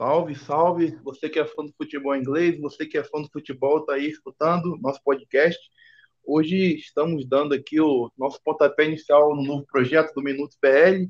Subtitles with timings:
[0.00, 0.98] Salve, salve!
[1.02, 4.08] Você que é fã do futebol inglês, você que é fã do futebol, está aí
[4.08, 5.60] escutando nosso podcast.
[6.24, 11.06] Hoje estamos dando aqui o nosso pontapé inicial no novo projeto do Minuto PL.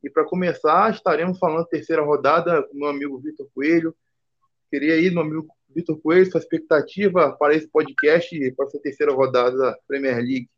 [0.00, 3.96] E para começar, estaremos falando terceira rodada com meu amigo Vitor Coelho.
[4.70, 9.12] Queria ir, meu amigo Vitor Coelho, sua expectativa para esse podcast e para essa terceira
[9.12, 10.48] rodada da Premier League.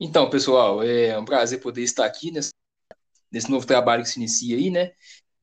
[0.00, 4.70] Então, pessoal, é um prazer poder estar aqui nesse novo trabalho que se inicia aí,
[4.70, 4.92] né?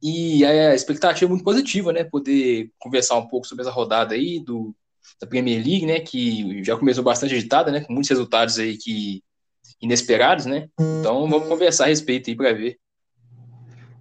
[0.06, 2.04] E a expectativa é muito positiva, né?
[2.04, 4.76] Poder conversar um pouco sobre essa rodada aí do,
[5.22, 6.02] da Premier League, né?
[6.02, 7.80] Que já começou bastante agitada, né?
[7.80, 9.24] Com muitos resultados aí que
[9.82, 10.68] inesperados, né?
[10.78, 12.78] Então vamos conversar a respeito aí para ver.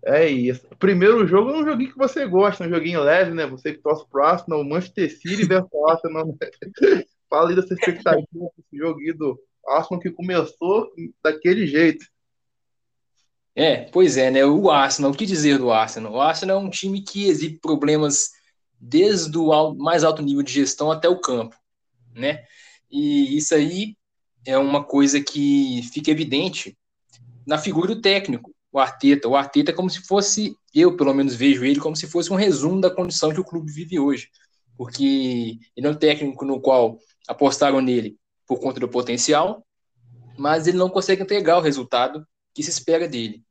[0.05, 0.67] É isso.
[0.77, 3.47] Primeiro jogo é um joguinho que você gosta, um joguinho leve, né?
[3.47, 6.37] Você que torce pro Arsenal, Manchester City versus Arsenal.
[7.31, 10.91] Fala aí dessa expectativa desse joguinho do Arsenal que começou
[11.23, 12.05] daquele jeito.
[13.55, 14.45] É, pois é, né?
[14.45, 16.13] O Arsenal, o que dizer do Arsenal?
[16.13, 18.31] O Arsenal é um time que exibe problemas
[18.81, 21.55] desde o mais alto nível de gestão até o campo,
[22.15, 22.45] né?
[22.91, 23.97] E isso aí
[24.47, 26.77] é uma coisa que fica evidente
[27.47, 29.29] na figura do técnico, o Arteta.
[29.29, 32.37] O Arteta é como se fosse, eu pelo menos vejo ele como se fosse um
[32.37, 34.31] resumo da condição que o clube vive hoje.
[34.77, 39.65] Porque ele é um técnico no qual apostaram nele por conta do potencial,
[40.39, 43.43] mas ele não consegue entregar o resultado que se espera dele.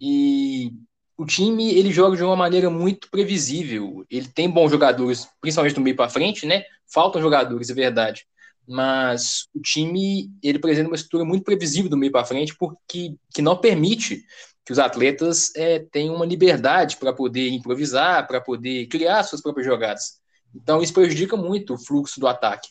[0.00, 0.72] E
[1.16, 4.04] o time ele joga de uma maneira muito previsível.
[4.08, 6.62] Ele tem bons jogadores, principalmente do meio para frente, né?
[6.86, 8.24] Faltam jogadores, é verdade.
[8.66, 13.42] Mas o time ele apresenta uma estrutura muito previsível do meio para frente, porque que
[13.42, 14.22] não permite
[14.64, 19.66] que os atletas é, tenham uma liberdade para poder improvisar, para poder criar suas próprias
[19.66, 20.20] jogadas.
[20.54, 22.68] Então isso prejudica muito o fluxo do ataque.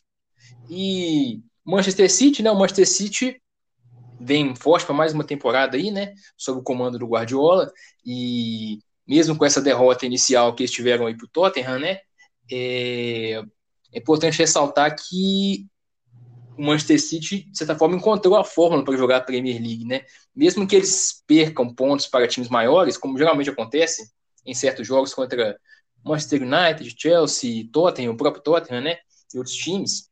[0.69, 2.52] E Manchester City, né?
[2.52, 3.41] O Manchester City
[4.19, 6.13] vem forte para mais uma temporada aí, né?
[6.35, 7.71] Sob o comando do Guardiola.
[8.05, 11.99] E mesmo com essa derrota inicial que eles tiveram aí para o Tottenham, né?
[12.51, 13.41] É,
[13.93, 15.65] é importante ressaltar que
[16.57, 20.02] o Manchester City, de certa forma, encontrou a fórmula para jogar a Premier League, né?
[20.36, 24.11] Mesmo que eles percam pontos para times maiores, como geralmente acontece
[24.45, 25.58] em certos jogos contra
[26.03, 28.97] Manchester United, Chelsea, Tottenham, o próprio Tottenham, né?
[29.33, 30.09] E outros times,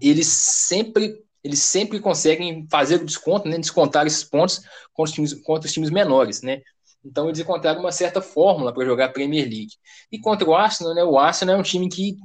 [0.00, 4.60] eles sempre eles sempre conseguem fazer o desconto, né, descontar esses pontos
[4.92, 6.62] contra os times, contra os times menores, né?
[7.04, 9.72] Então eles encontraram uma certa fórmula para jogar a Premier League.
[10.10, 12.16] E contra o Arsenal, né, o Arsenal é um time que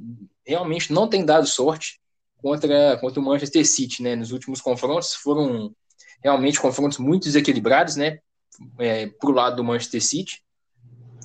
[0.46, 2.00] realmente não tem dado sorte
[2.38, 4.16] contra, contra o Manchester City, né?
[4.16, 5.74] Nos últimos confrontos foram
[6.24, 8.20] realmente confrontos muito desequilibrados, né?
[8.80, 10.44] É, para o lado do Manchester City.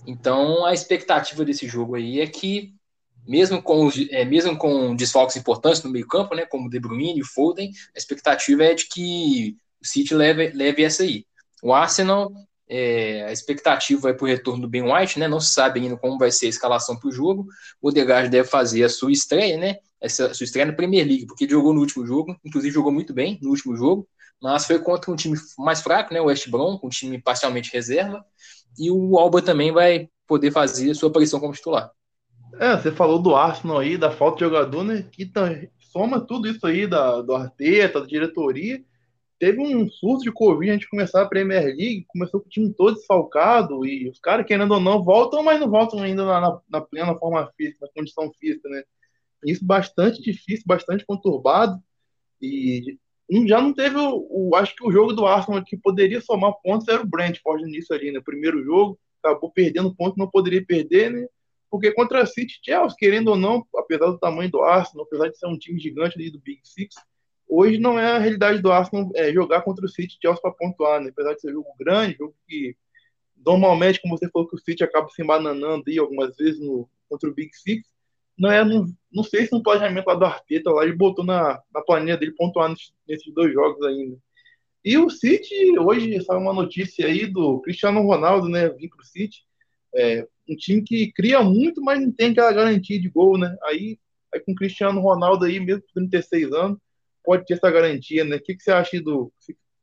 [0.06, 2.74] Então a expectativa desse jogo aí é que
[3.26, 7.24] mesmo com, é, mesmo com desfalques importantes no meio campo, né, como De Bruyne e
[7.24, 11.24] Foden, a expectativa é de que o City leve, leve essa aí.
[11.62, 12.32] O Arsenal,
[12.68, 15.96] é, a expectativa é para o retorno do Ben White, né, não se sabe ainda
[15.96, 17.46] como vai ser a escalação para o jogo,
[17.80, 21.48] o Odegaard deve fazer a sua estreia, né, essa sua estreia na Premier League, porque
[21.48, 24.08] jogou no último jogo, inclusive jogou muito bem no último jogo,
[24.40, 28.24] mas foi contra um time mais fraco, né, o West Brom, um time parcialmente reserva,
[28.76, 31.92] e o Alba também vai poder fazer a sua aparição como titular.
[32.58, 35.06] É, você falou do Arsenal aí, da falta de jogador, né?
[35.10, 35.48] Que tá,
[35.78, 38.82] soma tudo isso aí da, do Arteta, da diretoria.
[39.38, 42.72] Teve um surto de Covid antes de começar a Premier League, começou com o time
[42.72, 46.80] todo desfalcado, e os caras, querendo ou não, voltam, mas não voltam ainda na, na
[46.80, 48.84] plena forma física, na condição física, né?
[49.44, 51.82] Isso bastante difícil, bastante conturbado.
[52.40, 52.98] E
[53.46, 56.86] já não teve o, o, Acho que o jogo do Arsenal que poderia somar pontos
[56.86, 58.20] era o Brentford nisso ali, né?
[58.24, 61.26] Primeiro jogo, acabou perdendo ponto, não poderia perder, né?
[61.72, 65.46] Porque contra City, Chelsea, querendo ou não, apesar do tamanho do Arsenal, apesar de ser
[65.46, 66.96] um time gigante ali do Big Six,
[67.48, 71.00] hoje não é a realidade do Arsenal é, jogar contra o City Chelsea para pontuar,
[71.00, 71.08] né?
[71.08, 72.76] Apesar de ser um jogo grande, jogo que
[73.42, 77.30] normalmente, como você falou, que o City acaba se embananando aí algumas vezes no, contra
[77.30, 77.88] o Big Six,
[78.38, 81.58] não é, não, não sei se no planejamento lá do Arteta lá ele botou na,
[81.72, 84.18] na planilha dele pontuar nesses, nesses dois jogos ainda.
[84.84, 89.42] E o City, hoje saiu uma notícia aí do Cristiano Ronaldo, né, vir pro City,
[89.94, 93.56] é, um time que cria muito, mas não tem aquela garantia de gol, né?
[93.64, 93.98] Aí,
[94.34, 96.78] aí com o Cristiano Ronaldo aí, mesmo com 36 anos,
[97.24, 98.36] pode ter essa garantia, né?
[98.36, 99.32] O que, que você acha do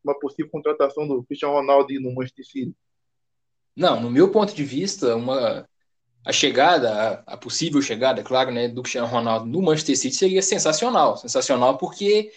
[0.04, 2.76] uma possível contratação do Cristiano Ronaldo no Manchester City?
[3.76, 5.68] Não, no meu ponto de vista, uma
[6.26, 10.42] a chegada, a, a, possível chegada, claro, né, do Cristiano Ronaldo no Manchester City seria
[10.42, 12.32] sensacional, sensacional porque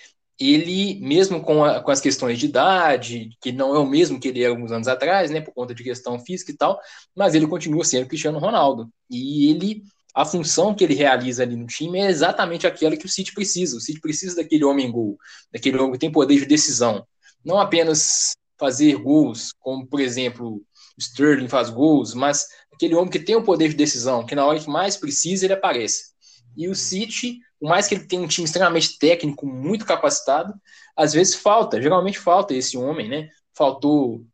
[0.51, 4.29] ele, mesmo com, a, com, as questões de idade, que não é o mesmo que
[4.29, 6.81] ele era alguns anos atrás, né, por conta de questão física e tal,
[7.15, 8.89] mas ele continua sendo Cristiano Ronaldo.
[9.11, 9.83] E ele,
[10.15, 13.77] a função que ele realiza ali no time é exatamente aquela que o City precisa.
[13.77, 15.19] O City precisa daquele homem gol,
[15.53, 17.07] daquele homem que tem poder de decisão.
[17.45, 20.63] Não apenas fazer gols, como, por exemplo,
[20.99, 24.61] Sterling faz gols, mas aquele homem que tem o poder de decisão, que na hora
[24.61, 26.12] que mais precisa ele aparece.
[26.57, 30.53] E o City, por mais que ele tenha um time extremamente técnico, muito capacitado,
[30.97, 33.29] às vezes falta, geralmente falta esse homem, né?
[33.55, 34.25] Faltou,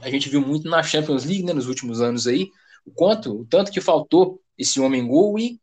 [0.00, 2.48] a gente viu muito na Champions League, né, nos últimos anos aí,
[2.84, 5.60] o quanto, o tanto que faltou esse homem gol e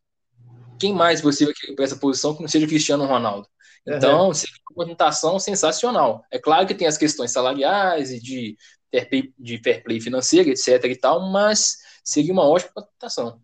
[0.78, 3.48] quem mais você vai querer para essa posição que não seja Cristiano Ronaldo.
[3.86, 4.34] Então, uhum.
[4.34, 6.24] seria uma contratação sensacional.
[6.30, 8.56] É claro que tem as questões salariais e de
[8.90, 13.40] fair play, de fair play financeiro, etc e tal, mas seria uma ótima contratação.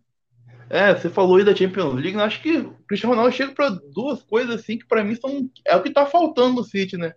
[0.69, 4.23] É, você falou aí da Champions League, acho que o Cristiano Ronaldo chega para duas
[4.23, 7.13] coisas assim que para mim são é o que está faltando no City, né?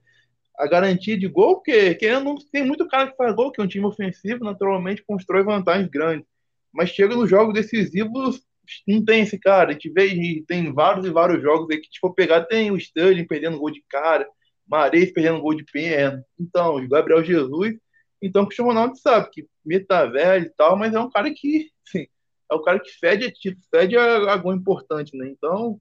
[0.59, 3.69] A garantia de gol, porque querendo tem muito cara que faz gol, que é um
[3.69, 6.27] time ofensivo, naturalmente constrói vantagens grandes.
[6.73, 8.43] Mas chega nos jogos decisivos,
[8.87, 9.71] não tem esse cara.
[9.71, 13.27] A gente vê, tem vários e vários jogos aí que, for pegar, tem o Sterling
[13.27, 14.29] perdendo gol de cara,
[14.67, 16.23] Mares perdendo gol de perna.
[16.39, 17.75] Então, o Gabriel Jesus.
[18.21, 21.71] Então, o Cristiano Ronaldo sabe que meta velho e tal, mas é um cara que,
[21.87, 22.07] assim,
[22.51, 23.33] é o cara que fede,
[23.71, 25.29] fede a, a gol importante, né?
[25.29, 25.81] Então,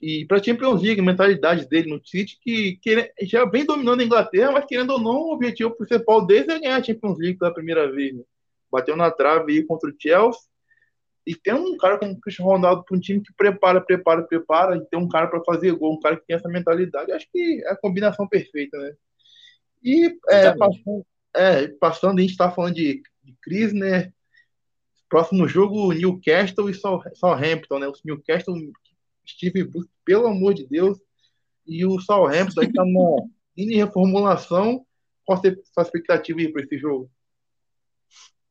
[0.00, 4.04] e para Champions League, a mentalidade dele no City, que, que já vem dominando a
[4.04, 7.52] Inglaterra, mas querendo ou não, o objetivo principal dele é ganhar a Champions League pela
[7.52, 8.14] primeira vez.
[8.14, 8.22] Né?
[8.72, 10.40] Bateu na trave aí contra o Chelsea.
[11.26, 14.76] E tem um cara como o Cristiano Ronaldo para um time que prepara, prepara, prepara,
[14.76, 17.12] e tem um cara para fazer gol, um cara que tem essa mentalidade.
[17.12, 18.92] Acho que é a combinação perfeita, né?
[19.82, 24.12] E é, passando, é, passando, a gente está falando de, de né?
[25.08, 27.88] Próximo jogo, Newcastle e Southampton, né?
[27.88, 28.56] O Newcastle,
[29.26, 30.98] Steve Bruce, pelo amor de Deus,
[31.66, 34.84] e o Southampton aí tá numa mini reformulação.
[35.24, 37.10] Qual a sua expectativa aí para esse jogo?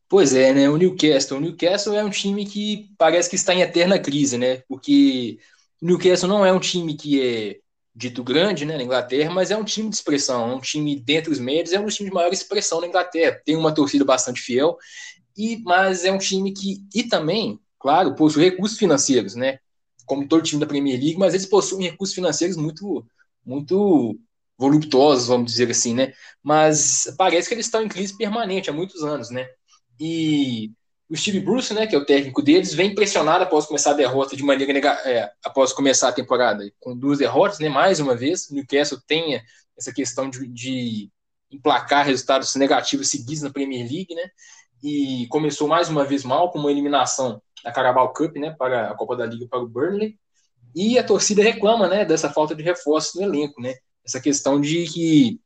[0.10, 0.70] Pois é, né?
[0.70, 1.38] O Newcastle.
[1.38, 4.64] O Newcastle é um time que parece que está em eterna crise, né?
[4.68, 5.40] Porque
[5.82, 7.60] o Newcastle não é um time que é
[7.96, 11.32] dito grande, né, na Inglaterra, mas é um time de expressão, é um time dentre
[11.32, 13.40] os médios, é um dos times de maior expressão na Inglaterra.
[13.46, 14.78] Tem uma torcida bastante fiel
[15.38, 19.60] e, mas é um time que, e também, claro, possui recursos financeiros, né?
[20.06, 23.06] Como todo time da Premier League, mas eles possuem recursos financeiros muito,
[23.46, 24.18] muito
[24.58, 26.14] voluptuosos, vamos dizer assim, né?
[26.42, 29.48] Mas parece que eles estão em crise permanente há muitos anos, né?
[30.00, 30.72] E
[31.10, 34.36] o Steve Bruce, né, que é o técnico deles, vem pressionado após começar a derrota
[34.36, 38.50] de maneira negativa, é, após começar a temporada com duas derrotas, né, mais uma vez.
[38.50, 39.42] O Newcastle tem
[39.78, 41.12] essa questão de, de
[41.52, 44.24] emplacar resultados negativos seguidos na Premier League, né?
[44.84, 48.96] E começou mais uma vez mal com uma eliminação da Carabao Cup, né, para a
[48.96, 50.18] Copa da Liga para o Burnley.
[50.76, 53.76] E a torcida reclama, né, dessa falta de reforço no elenco, né?
[54.06, 55.40] Essa questão de que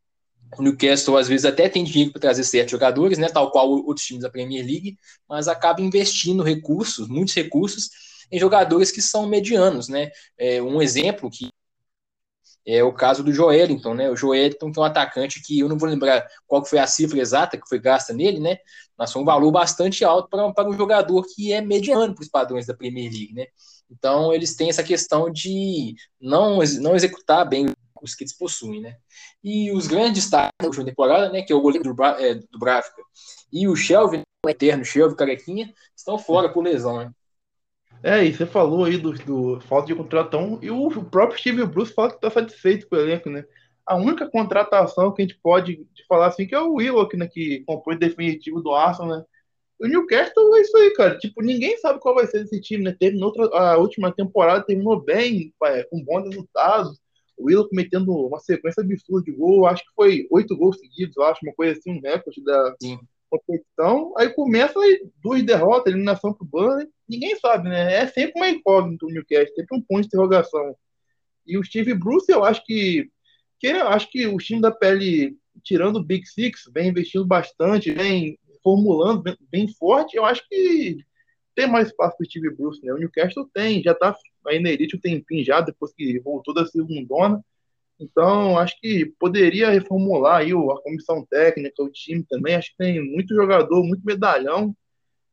[0.58, 4.06] o Newcastle às vezes até tem dinheiro para trazer certos jogadores, né, tal qual outros
[4.06, 4.98] times da Premier League,
[5.30, 7.90] mas acaba investindo recursos, muitos recursos,
[8.32, 10.10] em jogadores que são medianos, né?
[10.38, 11.50] É, um exemplo que
[12.68, 14.10] é o caso do Joelinton, né?
[14.10, 17.18] O Joelinton que é um atacante que eu não vou lembrar qual foi a cifra
[17.18, 18.58] exata que foi gasta nele, né?
[18.98, 22.66] Mas foi um valor bastante alto para, um jogador que é mediano para os padrões
[22.66, 23.46] da Premier League, né?
[23.90, 27.68] Então eles têm essa questão de não, não executar bem
[28.02, 28.98] os que eles possuem, né?
[29.42, 31.44] E os grandes destaques da temporada, né?
[31.44, 33.02] Que é o goleiro do, é, do Bráfica
[33.50, 37.12] e o Shelvin, o eterno Shelvin Carequinha, estão fora por lesão, né?
[38.04, 41.94] É, e você falou aí do, do falta de contratação, e o próprio Steve Bruce
[41.94, 43.44] fala que está satisfeito com o elenco, né?
[43.86, 47.28] A única contratação que a gente pode falar assim que é o Willock, né?
[47.28, 49.26] Que compõe definitivo do Arsenal, né?
[49.80, 51.18] O Newcastle é isso aí, cara.
[51.18, 52.96] Tipo, ninguém sabe qual vai ser esse time, né?
[53.22, 55.54] Outra, a última temporada, terminou bem,
[55.90, 57.00] com bons resultados.
[57.38, 61.40] O Willock metendo uma sequência absurda de gol, acho que foi oito gols seguidos, acho,
[61.44, 62.98] uma coisa assim, um recorde da, Sim
[63.30, 67.94] competição, aí começa aí, duas derrotas, eliminação pro Burnley, ninguém sabe, né?
[67.96, 70.76] É sempre uma incógnita o Newcastle, sempre um ponto de interrogação.
[71.46, 73.10] E o Steve Bruce, eu acho que,
[73.60, 77.92] que eu acho que o time da pele, tirando o Big Six, vem investindo bastante,
[77.92, 80.98] vem formulando bem, bem forte, eu acho que
[81.56, 82.94] tem mais espaço para o Steve Bruce, né?
[82.94, 84.16] O Newcastle tem, já tá
[84.48, 87.44] aí na elite um tempinho já, depois que voltou da segundona,
[88.00, 92.56] então, acho que poderia reformular aí a comissão técnica, o time também.
[92.56, 94.76] Acho que tem muito jogador, muito medalhão.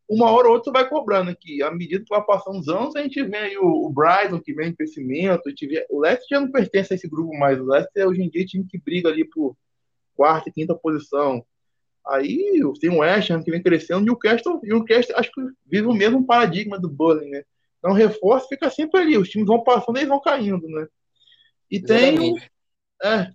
[0.08, 1.62] Uma hora ou outra vai cobrando aqui.
[1.62, 4.52] À medida que vai passando os anos, a gente vê aí o, o Brighton, que
[4.52, 5.42] vem em crescimento.
[5.46, 5.86] A gente vê...
[5.90, 7.58] O Leicester já não pertence a esse grupo mais.
[7.58, 9.56] O Leicester é hoje em dia time que briga ali por
[10.14, 11.44] quarta e quinta posição.
[12.06, 15.30] Aí tem o West Ham que vem crescendo e o Newcastle, e o Newcastle acho
[15.32, 17.44] que vive o mesmo paradigma do Burnley, né?
[17.78, 20.86] Então o reforço fica sempre ali, os times vão passando e eles vão caindo, né?
[21.70, 22.34] E tem
[23.02, 23.30] é,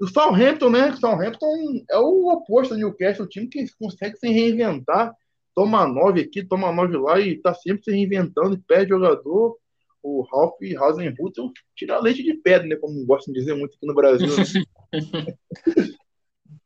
[0.00, 0.90] o Southampton, né?
[0.90, 5.12] O Southampton é o oposto do Newcastle, o time que consegue se reinventar,
[5.54, 9.56] toma nove aqui, toma nove lá e tá sempre se reinventando perde jogador.
[10.02, 12.76] O Ralph Hasenhutel tira leite de pedra, né?
[12.76, 14.28] Como gostam de dizer muito aqui no Brasil.
[14.28, 14.44] Né?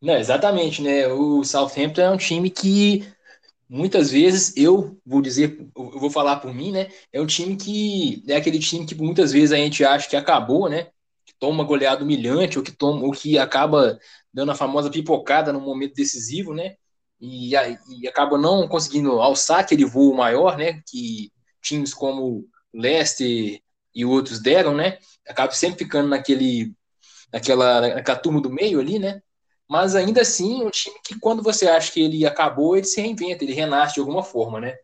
[0.00, 1.09] Não, exatamente, né?
[1.09, 3.04] O Southampton é um time que
[3.68, 6.88] muitas vezes eu vou dizer, eu vou falar por mim, né?
[7.12, 10.68] É um time que é aquele time que muitas vezes a gente acha que acabou,
[10.68, 10.85] né?
[11.25, 13.99] Que toma uma goleada humilhante ou que toma ou que acaba
[14.33, 16.76] dando a famosa pipocada no momento decisivo, né?
[17.20, 20.82] E, e acaba não conseguindo alçar aquele voo maior, né?
[20.87, 21.32] Que
[21.62, 23.60] times como Leicester
[23.94, 24.98] e outros deram, né?
[25.28, 26.72] Acaba sempre ficando naquele,
[27.32, 29.20] naquela, naquela turma do meio ali, né?
[29.68, 33.44] mas ainda assim um time que quando você acha que ele acabou, ele se reinventa,
[33.44, 34.75] ele renasce de alguma forma, né?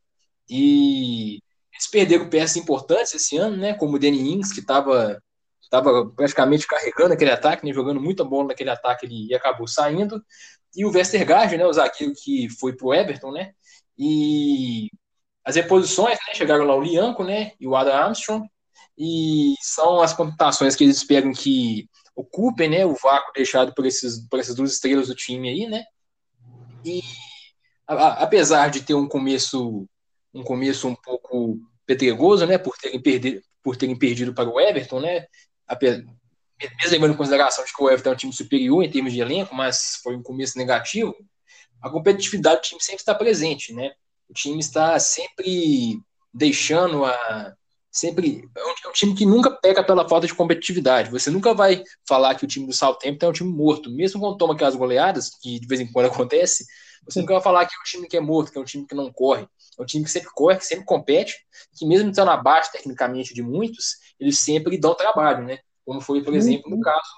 [0.48, 1.38] E
[1.72, 3.74] eles perderam peças importantes esse ano, né?
[3.74, 5.20] Como o Danny Ings, que estava
[5.70, 7.72] tava praticamente carregando aquele ataque, né?
[7.72, 10.22] jogando muita bola naquele ataque ele, e acabou saindo.
[10.76, 11.66] E o Westergaard, né?
[11.66, 13.52] o zagueiro que foi pro Everton, né?
[13.99, 14.88] E
[15.45, 16.35] as reposições, né?
[16.35, 17.52] Chegaram lá o Lianco, né?
[17.61, 18.49] E o Adam Armstrong.
[18.97, 24.26] E são as contratações que eles esperam que ocupem né, o vácuo deixado por, esses,
[24.28, 25.85] por essas duas estrelas do time aí, né?
[26.85, 27.02] E
[27.87, 29.87] a, apesar de ter um começo
[30.33, 35.00] um começo um pouco pedregoso, né, por terem perdido por terem perdido para o Everton,
[35.00, 35.26] né?
[36.61, 39.20] Mesmo levando em consideração de que o Everton é um time superior em termos de
[39.20, 41.14] elenco, mas foi um começo negativo,
[41.82, 43.92] a competitividade do time sempre está presente, né?
[44.28, 45.99] O time está sempre
[46.32, 47.54] deixando a,
[47.94, 51.11] sempre é um, é time que nunca pega pela falta de competitividade.
[51.11, 54.37] Você nunca vai falar que o time do Southampton é um time morto, mesmo quando
[54.37, 56.64] toma aquelas goleadas, que de vez em quando acontece,
[57.06, 58.87] você nunca vai falar que é um time que é morto, que é um time
[58.87, 59.46] que não corre.
[59.78, 61.37] É um time que sempre corre, que sempre compete,
[61.76, 65.58] que mesmo estando abaixo tecnicamente de muitos, eles sempre dão trabalho, né?
[65.84, 67.10] Como foi, por exemplo, no caso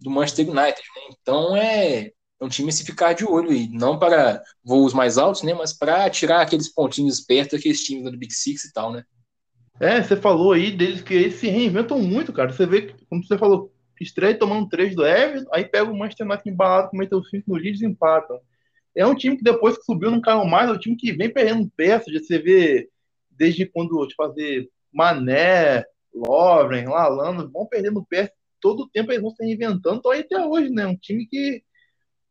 [0.00, 0.82] do Manchester United.
[0.82, 1.16] Né?
[1.20, 5.42] Então é, é um time se ficar de olho e não para voos mais altos,
[5.42, 5.54] né?
[5.54, 9.04] Mas para tirar aqueles pontinhos perto daqueles times do Big Six e tal, né?
[9.78, 12.52] É, você falou aí deles que eles se reinventam muito, cara.
[12.52, 16.26] Você vê que, como você falou, estreia tomando três do Everton, aí pega o Manchester
[16.26, 18.40] United embalado, cometeu cinco no Leeds e empatam.
[18.94, 21.30] É um time que depois que subiu não caiu mais, é um time que vem
[21.30, 22.88] perdendo peças, você vê
[23.30, 25.84] desde quando, tipo, fazer Mané,
[26.16, 30.86] Lovren, Lalano, vão perdendo peças, todo o tempo eles vão se reinventando, até hoje, né?
[30.86, 31.62] Um time que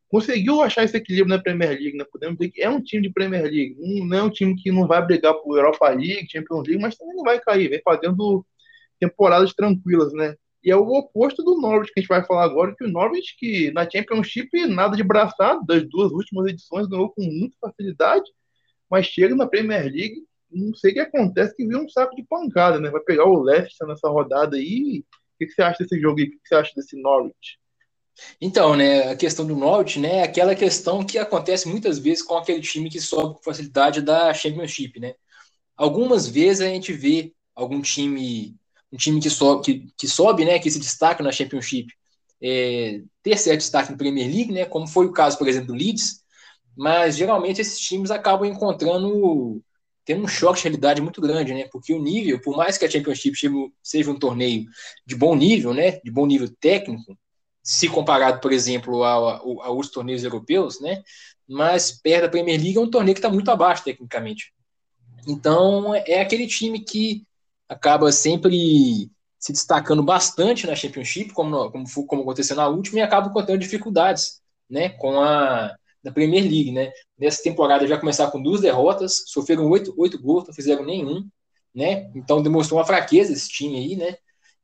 [0.10, 2.06] conseguiu achar esse equilíbrio na Premier League, né?
[2.12, 3.76] Podemos dizer que é um time de Premier League,
[4.06, 7.16] não é um time que não vai brigar por Europa League, Champions League, mas também
[7.16, 8.46] não vai cair, vem fazendo
[9.00, 10.36] temporadas tranquilas, né?
[10.64, 13.36] E é o oposto do Norwich que a gente vai falar agora, que o Norwich
[13.38, 18.26] que na Championship nada de braçado, das duas últimas edições ganhou com muita facilidade,
[18.90, 20.24] mas chega na Premier League,
[20.56, 22.90] não sei o que acontece, que vira um saco de pancada, né?
[22.90, 25.04] Vai pegar o Leicester nessa rodada aí.
[25.36, 26.26] O que, que você acha desse jogo aí?
[26.26, 27.60] O que, que você acha desse Norwich?
[28.40, 32.38] Então, né, a questão do Norte, né, é aquela questão que acontece muitas vezes com
[32.38, 35.14] aquele time que sobe com facilidade da Championship, né?
[35.76, 38.56] Algumas vezes a gente vê algum time,
[38.92, 41.94] um time que sobe, que, que sobe, né, que se destaca na Championship,
[42.42, 45.74] é, ter certo destaque na Premier League, né, como foi o caso, por exemplo, do
[45.74, 46.24] Leeds,
[46.76, 49.62] mas geralmente esses times acabam encontrando
[50.06, 51.68] tendo um choque de realidade muito grande, né?
[51.72, 53.36] Porque o nível, por mais que a Championship
[53.82, 54.66] seja um torneio
[55.06, 57.18] de bom nível, né, de bom nível técnico,
[57.64, 59.12] se comparado, por exemplo, a,
[59.66, 61.02] aos torneios europeus, né?
[61.48, 64.54] Mas perto da Premier League é um torneio que está muito abaixo tecnicamente.
[65.28, 67.26] Então é aquele time que
[67.68, 69.10] acaba sempre
[69.40, 74.42] se destacando bastante na Championship, como, como, como aconteceu na última, e acaba encontrando dificuldades,
[74.70, 74.90] né?
[74.90, 76.92] Com a da Premier League, né?
[77.18, 81.28] Nessa temporada já começar com duas derrotas, sofreram oito, oito gols, não fizeram nenhum,
[81.74, 82.12] né?
[82.14, 84.16] Então demonstrou uma fraqueza esse time aí, né?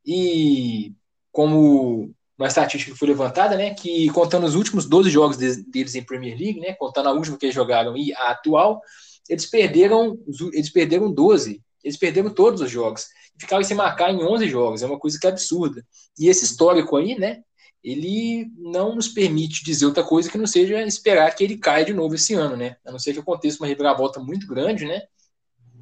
[0.05, 0.93] E
[1.31, 5.95] como uma estatística que foi levantada, né, que contando os últimos 12 jogos de, deles
[5.95, 8.81] em Premier League, né, contando a última que eles jogaram e a atual,
[9.29, 10.17] eles perderam,
[10.51, 13.07] eles perderam 12, eles perderam todos os jogos,
[13.39, 15.85] ficaram sem marcar em 11 jogos, é uma coisa que é absurda.
[16.19, 17.43] E esse histórico aí, né,
[17.83, 21.93] ele não nos permite dizer outra coisa que não seja esperar que ele caia de
[21.93, 25.01] novo esse ano, né, a não ser que aconteça uma reviravolta muito grande, né,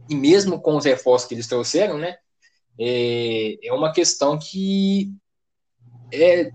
[0.10, 2.16] e mesmo com os reforços que eles trouxeram, né,
[2.80, 5.12] é, é uma questão que
[6.14, 6.52] é,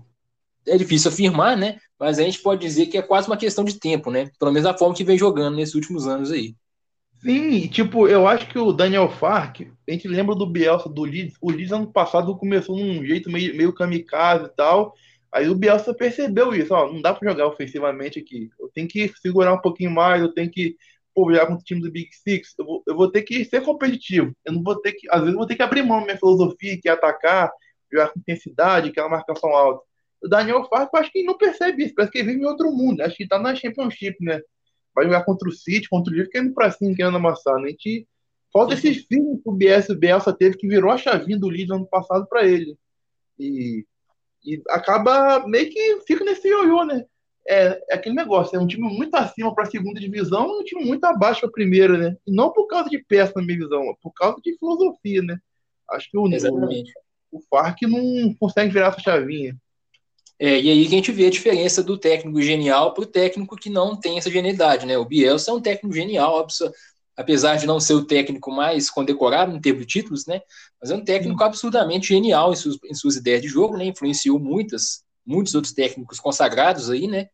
[0.67, 1.77] é difícil afirmar, né?
[1.99, 4.29] Mas a gente pode dizer que é quase uma questão de tempo, né?
[4.39, 6.55] Pelo menos da forma que vem jogando nesses últimos anos aí.
[7.21, 11.37] Sim, tipo, eu acho que o Daniel Fark, a gente lembra do Bielsa do Leeds.
[11.41, 14.93] O Leeds ano passado começou num jeito meio, meio kamikaze e tal.
[15.35, 18.49] Aí o Bielsa percebeu isso, ó, não dá para jogar ofensivamente aqui.
[18.57, 20.77] Eu tenho que segurar um pouquinho mais, eu tenho que
[21.13, 22.55] pô, jogar contra o time do Big Six.
[22.57, 24.33] Eu vou, eu vou ter que ser competitivo.
[24.45, 26.17] Eu não vou ter que, às vezes, eu vou ter que abrir mão da minha
[26.17, 27.51] filosofia, que é atacar,
[27.91, 29.83] jogar com intensidade, aquela marcação alta.
[30.23, 33.01] O Daniel Farco, acho que não percebe isso, parece que ele vive em outro mundo.
[33.01, 34.39] Acho que tá na Championship, né?
[34.95, 37.55] Vai jogar contra o City, contra o Liverpool, querendo pra cima, querendo amassar.
[37.57, 37.67] Né?
[37.67, 38.07] A gente
[38.53, 41.71] falta esse filme que o BS, o Bielsa teve, que virou a chavinha do Leeds
[41.71, 42.77] ano passado para ele.
[43.37, 43.85] E,
[44.45, 47.05] e acaba meio que fica nesse ioiô, né?
[47.47, 50.63] é, é aquele negócio, é um time muito acima para a segunda divisão e um
[50.63, 52.17] time muito abaixo para a primeira, né?
[52.25, 55.37] E não por causa de peça, na minha visão, é por causa de filosofia, né?
[55.91, 56.91] Acho que o, Exatamente.
[57.31, 59.55] o, o Farc não consegue virar essa chavinha.
[60.39, 63.55] É, e aí que a gente vê a diferença do técnico genial para o técnico
[63.55, 64.97] que não tem essa genialidade, né?
[64.97, 66.45] O Bielsa é um técnico genial,
[67.15, 70.41] apesar de não ser o técnico mais condecorado em termos de títulos, né?
[70.81, 71.45] Mas é um técnico Sim.
[71.45, 73.85] absurdamente genial em suas, em suas ideias de jogo, né?
[73.85, 77.27] Influenciou muitas, muitos outros técnicos consagrados aí, né?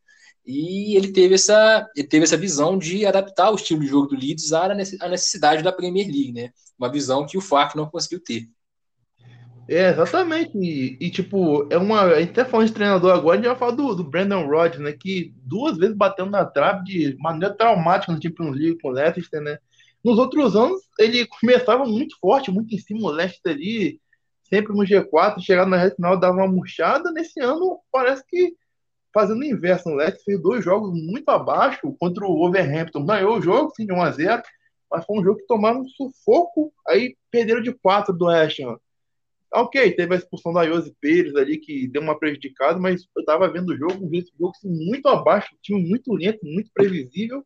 [0.45, 4.15] E ele teve essa, ele teve essa visão de adaptar o estilo de jogo do
[4.15, 6.49] Leeds à necessidade da Premier League, né?
[6.77, 8.47] Uma visão que o Farc não conseguiu ter.
[9.69, 10.57] É, exatamente.
[10.57, 12.01] E, e, tipo, é uma.
[12.01, 14.83] A gente até falando de treinador agora, a gente vai falar do, do Brandon Rodgers,
[14.83, 14.91] né?
[14.91, 19.41] Que duas vezes bateu na trave de maneira traumática no Champions League com o Leicester,
[19.41, 19.57] né?
[20.03, 24.01] Nos outros anos, ele começava muito forte, muito em cima, o Leicester ali,
[24.43, 27.11] sempre no G4, chegava na reta final, dava uma murchada.
[27.11, 28.55] Nesse ano, parece que
[29.13, 29.89] fazendo o inverso.
[29.89, 33.05] O Leicester fez dois jogos muito abaixo contra o Overhampton.
[33.05, 34.43] Ganhou o jogo, sim, de 1 a 0
[34.91, 38.49] mas foi um jogo que tomaram um sufoco, aí perderam de 4 do Ham.
[39.53, 43.49] Ok, teve a expulsão da Iose Pérez ali, que deu uma prejudicada, mas eu tava
[43.49, 47.45] vendo o jogo, um jogo muito abaixo, time muito lento, muito previsível.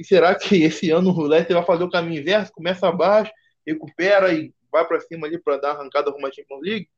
[0.00, 2.50] E será que esse ano o Leicester vai fazer o caminho inverso?
[2.52, 3.30] Começa abaixo,
[3.66, 6.88] recupera e vai para cima ali para dar arrancada rumo à Champions League?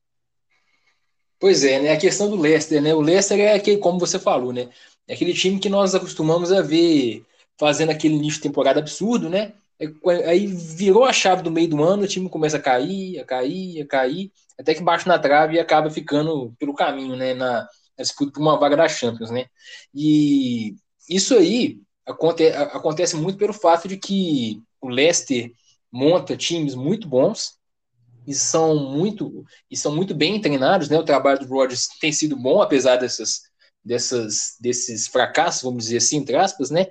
[1.41, 1.91] Pois é, né?
[1.91, 2.95] A questão do Leicester, né?
[2.95, 4.69] O Leicester é aquele, como você falou, né?
[5.09, 7.27] É aquele time que nós acostumamos a ver
[7.59, 9.53] fazendo aquele início de temporada absurdo, né?
[9.81, 9.87] É,
[10.29, 13.83] aí virou a chave do meio do ano, o time começa a cair, a cair,
[13.83, 17.63] a cair, até que bate na trave e acaba ficando pelo caminho, né, na,
[17.99, 19.47] na disputa por uma vaga da Champions, né?
[19.93, 20.77] E
[21.09, 25.53] isso aí aconte, acontece muito pelo fato de que o Leicester
[25.91, 27.59] monta times muito bons
[28.27, 30.99] e são muito e são muito bem treinados, né?
[30.99, 33.43] O trabalho do Rodgers tem sido bom apesar dessas
[33.85, 36.87] dessas desses fracassos, vamos dizer assim, entre aspas, né?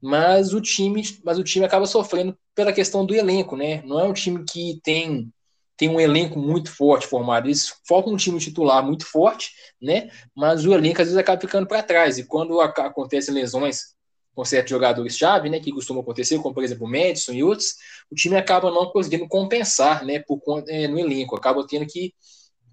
[0.00, 3.82] mas o time, mas o time acaba sofrendo pela questão do elenco, né?
[3.82, 5.32] Não é um time que tem
[5.76, 7.46] tem um elenco muito forte formado.
[7.46, 10.10] Eles focam um time titular muito forte, né?
[10.36, 12.18] Mas o elenco às vezes acaba ficando para trás.
[12.18, 13.94] E quando acontecem lesões
[14.38, 15.58] com certos jogadores-chave, né?
[15.58, 17.74] Que costuma acontecer, como por exemplo o Madison e outros,
[18.08, 20.20] o time acaba não conseguindo compensar, né?
[20.20, 21.34] Por, é, no elenco.
[21.34, 22.14] Acaba tendo que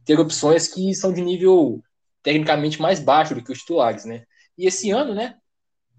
[0.06, 1.82] ter opções que são de nível
[2.22, 4.26] tecnicamente mais baixo do que os titulares, né?
[4.56, 5.38] E esse ano, né?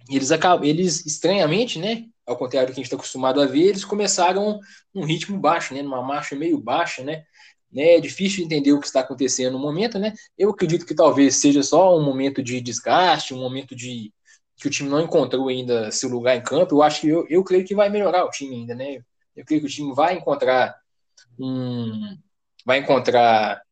[0.09, 3.65] eles acabam, eles estranhamente, né, ao contrário do que a gente está acostumado a ver,
[3.71, 4.61] eles começaram
[4.95, 7.25] um ritmo baixo, né, numa marcha meio baixa, né,
[7.73, 11.35] né, é difícil entender o que está acontecendo no momento, né, eu acredito que talvez
[11.35, 14.13] seja só um momento de desgaste, um momento de
[14.57, 17.45] que o time não encontrou ainda seu lugar em campo, eu acho que eu, eu
[17.45, 19.03] creio que vai melhorar o time ainda, né,
[19.35, 20.77] eu creio que o time vai encontrar
[21.39, 22.17] um,
[22.65, 23.63] vai encontrar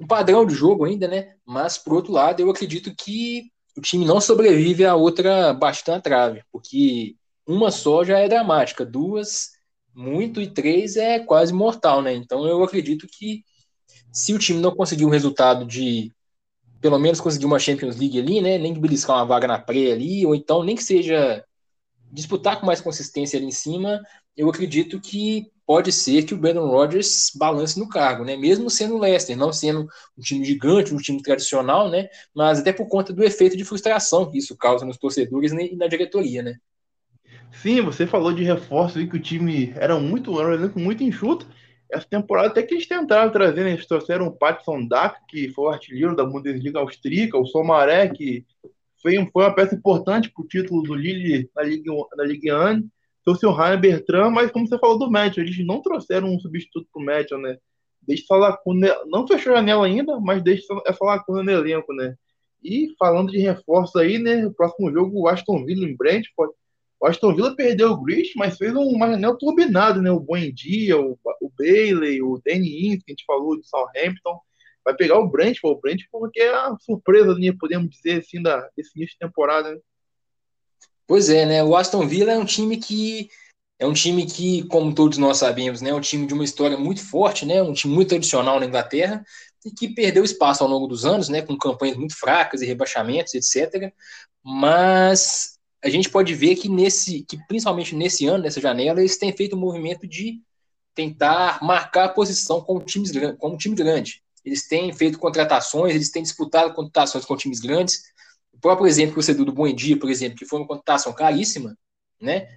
[0.00, 4.04] um padrão de jogo ainda, né, mas por outro lado, eu acredito que o time
[4.04, 9.52] não sobrevive a outra bastante trave, porque uma só já é dramática, duas
[9.94, 12.14] muito e três é quase mortal, né?
[12.14, 13.42] Então eu acredito que
[14.12, 16.12] se o time não conseguir um resultado de
[16.80, 18.58] pelo menos conseguir uma Champions League ali, né?
[18.58, 21.44] Nem beliscar uma vaga na pré ali, ou então nem que seja
[22.10, 24.00] disputar com mais consistência ali em cima,
[24.36, 28.36] eu acredito que pode ser que o Brandon Rodgers balance no cargo, né?
[28.36, 29.86] Mesmo sendo o Leicester, não sendo
[30.16, 32.08] um time gigante, um time tradicional, né?
[32.34, 35.86] Mas até por conta do efeito de frustração que isso causa nos torcedores e na
[35.86, 36.56] diretoria, né?
[37.52, 41.02] Sim, você falou de reforço aí que o time era muito, era um elenco muito
[41.02, 41.46] enxuto.
[41.90, 43.72] Essa temporada até que eles tentaram trazer, né?
[43.72, 48.44] Eles trouxeram o Patson Dak, que foi o artilheiro da Bundesliga austríaca, o Somaré, que
[49.00, 52.88] foi, foi uma peça importante para o título do Lille na Liga, na Ligue 1
[53.28, 56.88] trouxe o Ryan Bertrand, mas como você falou do Matthew, eles não trouxeram um substituto
[56.90, 57.58] pro Matthew, né?
[58.00, 62.16] Deixa essa lacuna, não fechou a janela ainda, mas deixa essa lacuna no elenco, né?
[62.62, 64.46] E falando de reforço aí, né?
[64.46, 66.54] O próximo jogo, o Aston Villa em Brentford.
[67.00, 70.10] O Aston Villa perdeu o Grish, mas fez uma janela turbinada, né?
[70.10, 74.40] O Buendia, o, o Bailey, o Danny Ings, que a gente falou do Southampton.
[74.84, 77.52] Vai pegar o Brentford, o Brentford que é a surpresa, né?
[77.58, 79.80] podemos dizer assim, da, desse início de temporada, né?
[81.06, 81.62] Pois é, né?
[81.64, 83.28] O Aston Villa é um time que
[83.78, 86.76] é um time que, como todos nós sabemos, né, é um time de uma história
[86.76, 89.24] muito forte, né, um time muito tradicional na Inglaterra
[89.64, 93.34] e que perdeu espaço ao longo dos anos, né, com campanhas muito fracas e rebaixamentos,
[93.34, 93.92] etc.
[94.42, 99.32] Mas a gente pode ver que nesse, que principalmente nesse ano, nessa janela, eles têm
[99.36, 100.40] feito um movimento de
[100.94, 104.22] tentar marcar a posição como, times, como um time grande.
[104.44, 108.02] Eles têm feito contratações, eles têm disputado contratações com times grandes,
[108.52, 109.66] o próprio exemplo que você deu do Bom
[110.00, 111.78] por exemplo, que foi uma contratação caríssima,
[112.20, 112.48] né?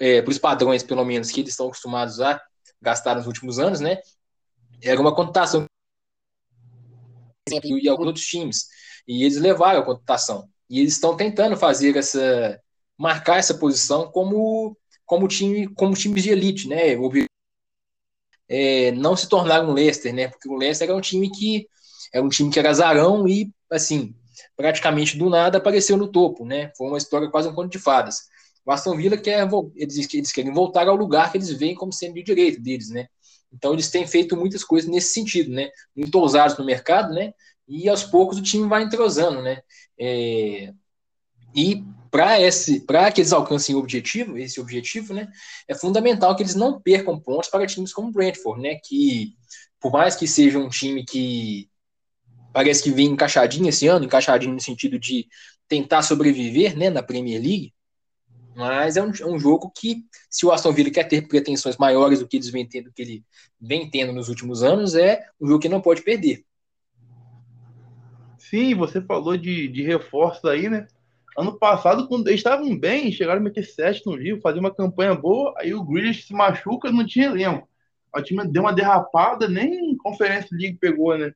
[0.00, 2.40] É, para os padrões, pelo menos, que eles estão acostumados a
[2.80, 3.98] gastar nos últimos anos, né?
[4.82, 5.66] Era uma contratação
[7.48, 8.66] e alguns outros times.
[9.06, 10.48] E eles levaram a contratação.
[10.68, 12.60] E eles estão tentando fazer essa
[12.98, 16.96] marcar essa posição como como time como times de elite, né?
[18.48, 20.28] É, não se tornar um Leicester, né?
[20.28, 21.68] Porque o Leicester é um time que
[22.12, 24.14] é um time que era azarão e assim
[24.56, 26.72] praticamente do nada apareceu no topo, né?
[26.76, 28.22] Foi uma história quase um conto de fadas.
[28.64, 32.14] O Aston Villa quer eles, eles querem voltar ao lugar que eles veem como sendo
[32.14, 33.06] de direito deles, né?
[33.52, 35.70] Então eles têm feito muitas coisas nesse sentido, né?
[35.94, 37.32] Muito ousados no mercado, né?
[37.68, 39.60] E aos poucos o time vai entrosando, né?
[39.98, 40.72] É...
[41.54, 45.28] E para que eles alcancem o objetivo, esse objetivo, né?
[45.68, 48.76] É fundamental que eles não percam pontos para times como o Brentford, né?
[48.82, 49.34] Que
[49.80, 51.68] por mais que seja um time que
[52.52, 55.26] parece que vem encaixadinho esse ano, encaixadinho no sentido de
[55.68, 56.88] tentar sobreviver, né?
[56.90, 57.74] Na Premier League,
[58.56, 62.20] mas é um, é um, jogo que, se o Aston Villa quer ter pretensões maiores
[62.20, 63.24] do que eles vem tendo, que ele
[63.60, 66.42] vem tendo nos últimos anos, é um jogo que não pode perder.
[68.48, 70.86] Sim, você falou de, de reforços aí, né?
[71.36, 75.14] Ano passado, quando eles estavam bem, chegaram a meter 7 no livro, fazer uma campanha
[75.14, 77.68] boa, aí o Grealish se machuca não tinha elenco.
[78.14, 81.32] O time deu uma derrapada, nem Conferência League pegou, né?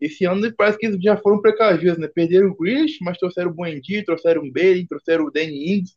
[0.00, 2.08] Esse ano parece que eles já foram precavidos, né?
[2.08, 5.96] Perderam o Grealish, mas trouxeram o Buendia, trouxeram o Bailey, trouxeram o Danny Ings,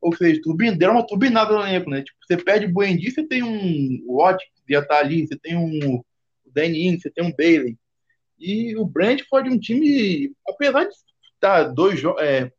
[0.00, 2.02] ou seja, turbin, deram uma turbinada no elenco, né?
[2.02, 5.56] Tipo, você perde o Buendia, você tem um Watt que já tá ali, você tem
[5.56, 6.00] um
[6.46, 7.76] Danny Ings, você tem um Bailey.
[8.38, 10.94] E o Brentford é um time, apesar de
[11.34, 12.52] estar dois, é,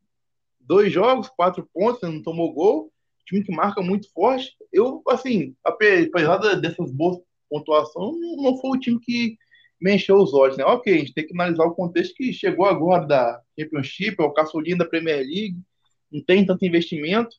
[0.60, 2.92] dois jogos, quatro pontos, não tomou gol,
[3.28, 4.56] time que marca muito forte.
[4.72, 9.38] Eu, assim, apesar dessas boas pontuações, não foi o time que
[9.80, 10.64] me encheu os olhos, né?
[10.66, 14.34] Ok, a gente tem que analisar o contexto que chegou agora da Championship, é o
[14.34, 15.58] caçulinho da Premier League,
[16.12, 17.36] não tem tanto investimento,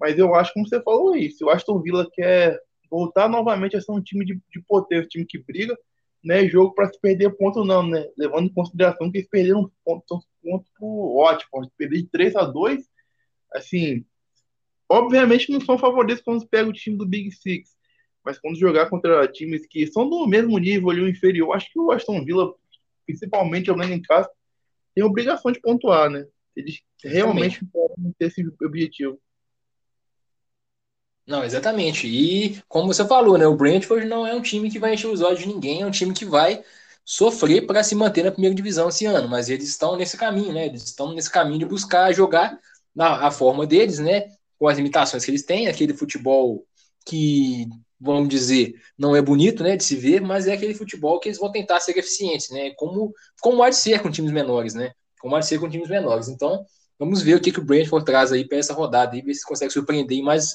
[0.00, 2.58] mas eu acho, como você falou aí, se o Aston Villa quer
[2.90, 5.76] voltar novamente a ser um time de, de potência, um time que briga,
[6.24, 10.20] né, jogo para se perder ponto não, né, levando em consideração que eles perderam ponto,
[10.42, 12.88] ponto pro ótimo, perder de 3 a 2
[13.54, 14.04] assim,
[14.88, 17.70] obviamente não são favoritos quando pega o time do Big Six,
[18.24, 21.78] mas quando jogar contra times que são do mesmo nível ali, o inferior, acho que
[21.78, 22.54] o Aston Villa,
[23.04, 24.30] principalmente jogando em casa,
[24.94, 26.26] tem obrigação de pontuar, né?
[26.54, 29.18] Eles realmente podem ter esse objetivo.
[31.26, 32.06] Não, exatamente.
[32.06, 35.20] E como você falou, né, o Brentford não é um time que vai encher os
[35.20, 36.62] olhos de ninguém, é um time que vai
[37.04, 40.66] sofrer para se manter na primeira divisão esse ano, mas eles estão nesse caminho, né?
[40.66, 42.58] Eles estão nesse caminho de buscar jogar
[42.94, 44.28] na a forma deles, né?
[44.58, 46.66] Com as limitações que eles têm, aquele futebol
[47.06, 47.66] que,
[48.00, 51.38] vamos dizer, não é bonito, né, de se ver, mas é aquele futebol que eles
[51.38, 52.72] vão tentar ser eficientes, né?
[52.76, 54.92] Como como há de ser com times menores, né?
[55.20, 56.28] Como há de ser com times menores.
[56.28, 56.64] Então,
[56.98, 59.44] vamos ver o que, que o Brentford traz aí para essa rodada e ver se
[59.46, 60.54] consegue surpreender mais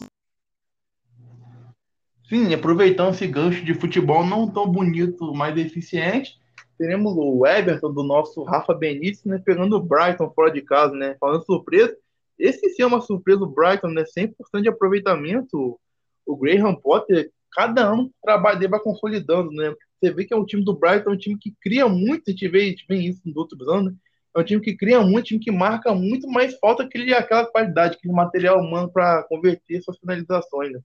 [2.28, 6.38] Sim, aproveitando esse gancho de futebol não tão bonito, mas eficiente,
[6.78, 11.16] teremos o Everton do nosso Rafa Benítez, né, pegando o Brighton fora de casa, né,
[11.22, 11.96] falando surpresa.
[12.38, 15.80] Esse sim é uma surpresa, o Brighton, né, 100% de aproveitamento.
[16.26, 19.74] O Graham Potter, cada ano o trabalho dele vai consolidando, né.
[19.98, 22.32] Você vê que é um time do Brighton, é um time que cria muito, a
[22.32, 23.98] gente vê, a gente vê isso nos outros anos, né?
[24.36, 27.46] é um time que cria muito, um time que marca muito, mas falta aquele, aquela
[27.46, 30.80] qualidade, aquele material humano para converter suas finalizações, né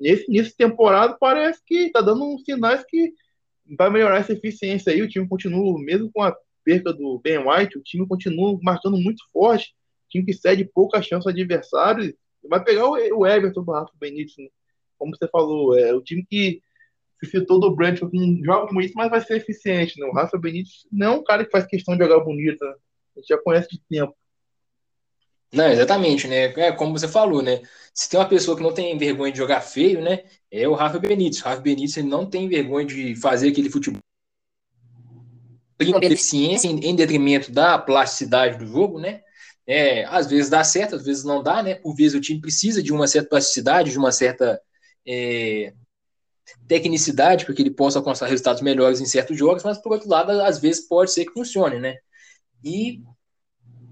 [0.00, 3.12] nesse de temporada parece que está dando uns sinais que
[3.78, 5.02] vai melhorar essa eficiência aí.
[5.02, 6.34] O time continua, mesmo com a
[6.64, 9.74] perca do Ben White, o time continua marcando muito forte.
[10.08, 12.14] Time que cede pouca chance ao adversário.
[12.48, 14.48] Vai pegar o Everton do Rafa Benítez, né?
[14.98, 15.78] como você falou.
[15.78, 16.60] É o time que
[17.22, 20.00] se citou do Brentford, não joga como isso, mas vai ser eficiente.
[20.00, 20.06] Né?
[20.06, 22.64] O Rafa Benítez não é um cara que faz questão de jogar bonito.
[22.64, 22.74] Né?
[23.16, 24.14] A gente já conhece de tempo.
[25.52, 26.44] Não, exatamente, né?
[26.56, 27.60] É como você falou, né?
[27.92, 30.24] Se tem uma pessoa que não tem vergonha de jogar feio, né?
[30.50, 31.40] É o Rafa Benítez.
[31.40, 34.00] O Rafa Benítez ele não tem vergonha de fazer aquele futebol
[36.02, 39.22] eficiência em detrimento da plasticidade do jogo, né?
[39.66, 41.74] É, às vezes dá certo, às vezes não dá, né?
[41.74, 44.60] Por vezes o time precisa de uma certa plasticidade, de uma certa
[45.06, 45.72] é,
[46.68, 50.30] tecnicidade para que ele possa alcançar resultados melhores em certos jogos, mas por outro lado,
[50.42, 51.96] às vezes pode ser que funcione, né?
[52.62, 53.02] E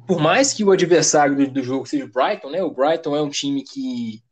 [0.09, 2.62] por mais que o adversário do, jogo seja o Brighton, né?
[2.62, 4.23] O Brighton é um time que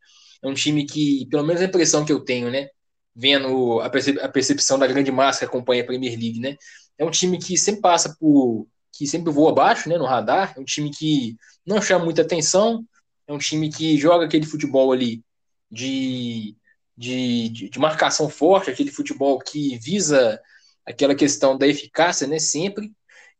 [0.43, 2.69] é um time que, pelo menos a impressão que eu tenho, né?
[3.15, 6.57] Vendo a, percep a percepção da grande massa que acompanha a Premier League, né?
[6.97, 10.55] É um time que sempre passa por que sempre voa abaixo, né, no radar.
[10.57, 11.37] É um time que
[11.67, 12.83] não chama muita atenção.
[13.29, 15.23] É um time que joga aquele futebol ali
[15.71, 16.57] de,
[16.97, 20.41] de, de, de marcação forte, aquele futebol que visa
[20.87, 22.91] aquela questão da eficácia, né, sempre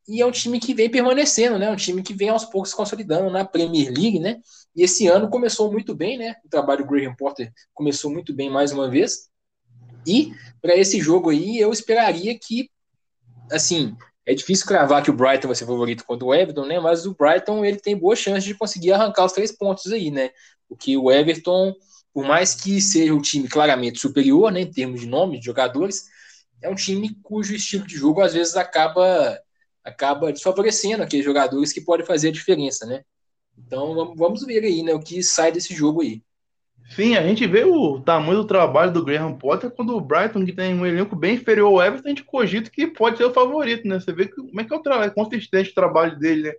[0.09, 1.71] e é um time que vem permanecendo, né?
[1.71, 4.39] Um time que vem aos poucos se consolidando na Premier League, né?
[4.75, 6.37] E esse ano começou muito bem, né?
[6.45, 9.29] O trabalho do Graham Potter começou muito bem mais uma vez.
[10.07, 12.71] E para esse jogo aí, eu esperaria que,
[13.51, 16.79] assim, é difícil cravar que o Brighton vai ser favorito contra o Everton, né?
[16.79, 20.31] Mas o Brighton ele tem boa chance de conseguir arrancar os três pontos aí, né?
[20.69, 21.75] Porque o Everton,
[22.13, 26.05] por mais que seja um time claramente superior, né, em termos de nome de jogadores,
[26.63, 29.39] é um time cujo estilo de jogo às vezes acaba
[29.87, 33.03] acaba desfavorecendo aqueles jogadores que podem fazer a diferença, né?
[33.57, 36.21] Então vamos ver aí, né, o que sai desse jogo aí.
[36.91, 40.53] Sim, a gente vê o tamanho do trabalho do Graham Potter quando o Brighton, que
[40.53, 43.89] tem um elenco bem inferior ao Everton, a gente cogita que pode ser o favorito,
[43.89, 43.99] né?
[43.99, 46.55] Você vê como é que é o trabalho, é consistente o trabalho dele, né?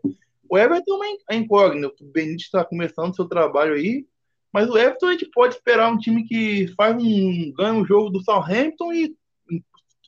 [0.50, 4.06] O Everton é incógnito, o Benítez está começando seu trabalho aí,
[4.52, 8.10] mas o Everton a gente pode esperar um time que faz um ganha um jogo
[8.10, 9.16] do Southampton e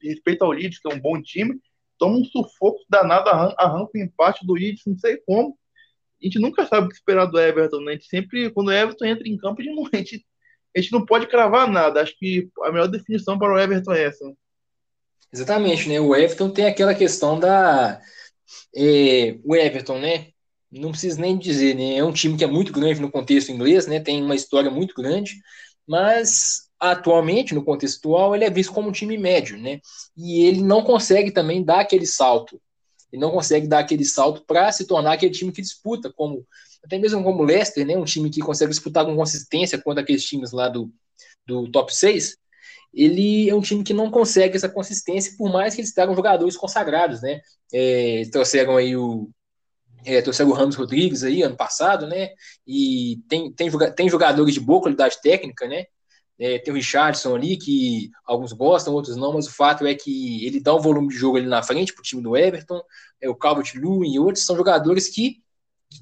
[0.02, 1.60] respeita ao Leeds, que é um bom time,
[2.00, 5.56] toma um sufoco danado, arranca o empate do Leeds, não sei como,
[6.22, 7.92] a gente nunca sabe o que esperar do Everton, né?
[7.92, 10.26] A gente sempre, quando o Everton entra em campo, a gente não, a gente,
[10.76, 12.02] a gente não pode cravar nada.
[12.02, 14.34] Acho que a melhor definição para o Everton é essa.
[15.32, 16.00] Exatamente, né?
[16.00, 18.02] O Everton tem aquela questão da.
[18.76, 20.28] É, o Everton, né?
[20.72, 21.98] Não preciso nem dizer, né?
[21.98, 24.00] É um time que é muito grande no contexto inglês, né?
[24.00, 25.36] Tem uma história muito grande,
[25.88, 29.80] mas atualmente, no contexto atual, ele é visto como um time médio, né?
[30.16, 32.62] E ele não consegue também dar aquele salto
[33.12, 36.46] e não consegue dar aquele salto para se tornar aquele time que disputa, como
[36.84, 40.24] até mesmo como o Leicester, né, um time que consegue disputar com consistência contra aqueles
[40.24, 40.90] times lá do,
[41.46, 42.38] do top 6,
[42.94, 46.58] ele é um time que não consegue essa consistência, por mais que eles tragam jogadores
[46.58, 47.42] consagrados, né?
[47.72, 49.30] É, trouxeram aí o.
[50.06, 52.30] É, trouxeram o Ramos Rodrigues aí ano passado, né?
[52.66, 55.86] E tem, tem, tem jogadores de boa qualidade técnica, né?
[56.40, 60.46] É, tem o Richardson ali, que alguns gostam, outros não, mas o fato é que
[60.46, 62.82] ele dá um volume de jogo ali na frente para o time do Everton.
[63.22, 65.42] É, o Calvert-Lewin e outros são jogadores que,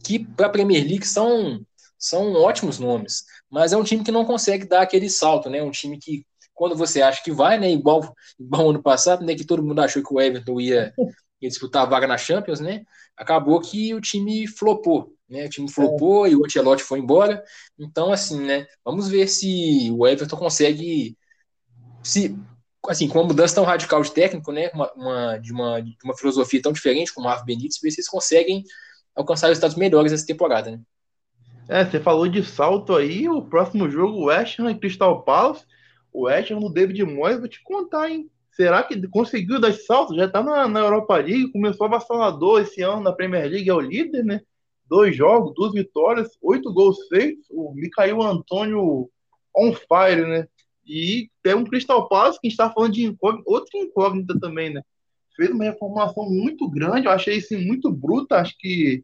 [0.04, 1.65] que para a Premier League são,
[1.97, 5.63] são ótimos nomes, mas é um time que não consegue dar aquele salto, né?
[5.63, 6.23] Um time que,
[6.54, 7.71] quando você acha que vai, né?
[7.71, 9.34] Igual, igual ano passado, né?
[9.34, 10.93] Que todo mundo achou que o Everton ia,
[11.41, 12.84] ia disputar a vaga na Champions, né?
[13.17, 15.45] Acabou que o time flopou né?
[15.45, 16.32] O time flopou é.
[16.32, 17.43] e o Ancelotti foi embora.
[17.77, 18.65] Então, assim, né?
[18.84, 21.17] Vamos ver se o Everton consegue
[22.03, 22.38] se
[22.88, 24.69] assim, com uma mudança tão radical de técnico, né?
[24.73, 27.99] Uma, uma, de, uma, de uma filosofia tão diferente como o Marco Benítez, ver se
[27.99, 28.63] eles conseguem
[29.13, 30.80] alcançar resultados melhores essa temporada, né?
[31.67, 35.65] É, você falou de salto aí, o próximo jogo, West Ham e Crystal Palace.
[36.13, 38.32] O West Ham David Moyes, vou te contar, hein?
[38.58, 40.15] Será que conseguiu dar salto?
[40.15, 43.80] Já tá na, na Europa League, começou avassalador esse ano na Premier League, é o
[43.80, 44.41] líder, né?
[44.89, 49.10] dois jogos, duas vitórias, oito gols feitos, o Micael Antônio
[49.56, 50.48] on fire, né?
[50.86, 54.74] E tem um Crystal Palace que a gente está falando de incógnita, outra incógnita também,
[54.74, 54.82] né?
[55.36, 59.04] Fez uma reformação muito grande, eu achei isso muito bruta, acho que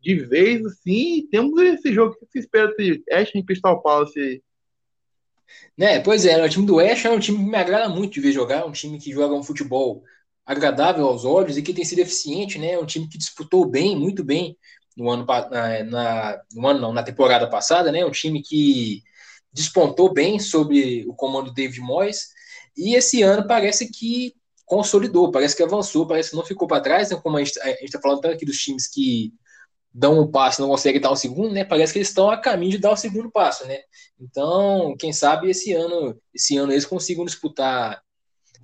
[0.00, 4.42] de vez, assim, temos esse jogo que se espera de Ash em Crystal Palace
[5.76, 8.20] né, pois é, o time do Ash é um time que me agrada muito de
[8.20, 10.02] ver jogar, um time que joga um futebol
[10.44, 12.76] agradável aos olhos e que tem sido eficiente, né?
[12.78, 14.56] Um time que disputou bem, muito bem
[14.96, 18.04] no ano, na, na, no ano não, na temporada passada, né?
[18.04, 19.02] Um time que
[19.52, 22.28] despontou bem sobre o comando David Moyes
[22.76, 24.34] e esse ano parece que
[24.64, 27.16] consolidou, parece que avançou, parece que não ficou para trás, né?
[27.22, 29.32] Como a gente está falando tanto aqui dos times que
[29.92, 31.64] dão um passo não conseguem dar o segundo, né?
[31.64, 33.78] Parece que eles estão a caminho de dar o segundo passo, né?
[34.20, 38.00] Então, quem sabe esse ano, esse ano eles consigam disputar,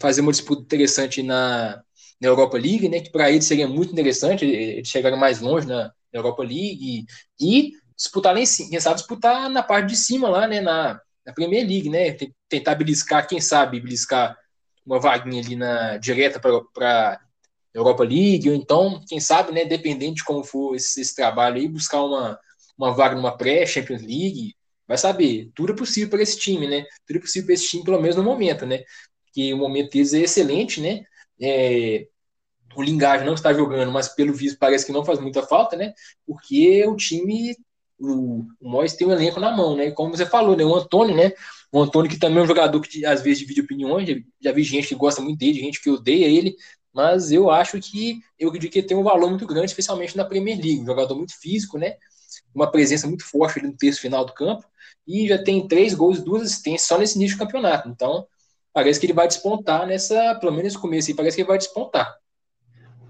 [0.00, 1.82] fazer uma disputa interessante na,
[2.20, 3.00] na Europa League, né?
[3.00, 7.06] Que para eles seria muito interessante, eles chegarem mais longe na, Europa League
[7.40, 11.00] e disputar lá em cima, quem sabe disputar na parte de cima lá, né, na,
[11.24, 12.16] na Premier League, né,
[12.48, 14.36] tentar beliscar, quem sabe beliscar
[14.84, 17.20] uma vaguinha ali na direta para
[17.78, 21.68] Europa League, ou então, quem sabe, né, dependente de como for esse, esse trabalho aí,
[21.68, 22.38] buscar uma,
[22.76, 24.54] uma vaga numa pré-Champions League,
[24.86, 27.84] vai saber, tudo é possível para esse time, né, tudo é possível para esse time,
[27.84, 28.82] pelo menos no momento, né,
[29.32, 31.04] que o momento deles é excelente, né,
[31.40, 32.06] é,
[32.76, 35.94] o Lingard não está jogando, mas pelo visto parece que não faz muita falta, né?
[36.26, 37.56] Porque o time,
[37.98, 39.90] o, o tem um elenco na mão, né?
[39.90, 40.62] Como você falou, né?
[40.62, 41.32] O Antônio, né?
[41.72, 44.08] O Antônio que também é um jogador que às vezes divide opiniões,
[44.40, 46.54] já vi gente que gosta muito dele, gente que odeia ele,
[46.96, 50.56] mas eu acho que eu acredito que tem um valor muito grande, especialmente na Premier
[50.56, 51.96] League, um jogador muito físico, né?
[52.54, 54.64] Uma presença muito forte no terço final do campo
[55.06, 57.86] e já tem três gols, duas assistências só nesse início do campeonato.
[57.90, 58.26] Então,
[58.72, 61.58] parece que ele vai despontar nessa, pelo menos nesse começo aí, parece que ele vai
[61.58, 62.16] despontar.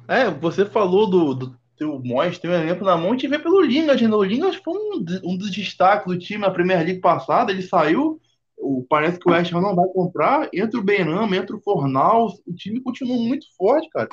[0.08, 3.38] É, você falou do, do teu Mois, tem um exemplo na mão, a gente vê
[3.38, 4.16] pelo Lingard, né?
[4.16, 8.20] O Lingard foi um, um dos destaques do time na Premier League passada, ele saiu,
[8.58, 12.32] o, parece que o West Ham não vai comprar, entra o Benham, entra o Fornal,
[12.46, 14.08] o time continua muito forte, cara.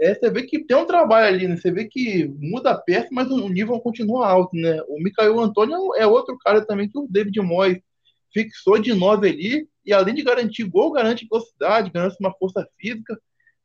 [0.00, 1.56] É, você vê que tem um trabalho ali, né?
[1.56, 4.80] Você vê que muda a peça, mas o nível continua alto, né?
[4.88, 7.80] O Micael Antônio é outro cara também que o David Moyes
[8.32, 13.18] fixou de nove ali, e além de garantir gol, garante velocidade, garante uma força física.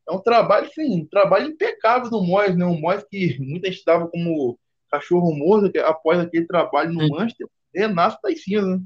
[0.09, 2.65] é um trabalho, sim, um trabalho impecável do Moyes, né?
[2.65, 4.57] Um Moyes que muita gente dava como
[4.89, 8.85] cachorro morto após aquele trabalho no Manchester, renasce das cinzas, né?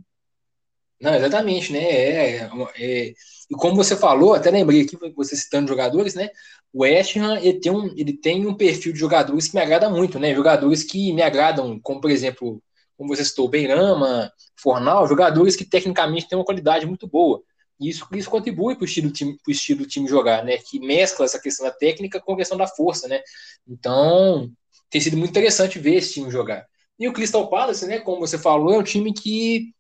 [1.00, 1.80] Não, exatamente, né?
[1.80, 3.14] É, é,
[3.50, 6.30] e como você falou, até lembrei aqui, você citando jogadores, né?
[6.74, 9.90] O West Ham ele tem, um, ele tem um perfil de jogadores que me agrada
[9.90, 10.34] muito, né?
[10.34, 12.62] Jogadores que me agradam, como por exemplo,
[12.98, 17.44] como você citou, Beirama, Fornal, jogadores que tecnicamente têm uma qualidade muito boa.
[17.80, 20.58] E isso, isso contribui para o estilo, time, estilo do time jogar, né?
[20.58, 23.22] Que mescla essa questão da técnica com a questão da força, né?
[23.68, 24.52] Então,
[24.90, 26.66] tem sido muito interessante ver esse time jogar.
[27.00, 28.00] E o Crystal Palace, né?
[28.00, 29.72] Como você falou, é um time que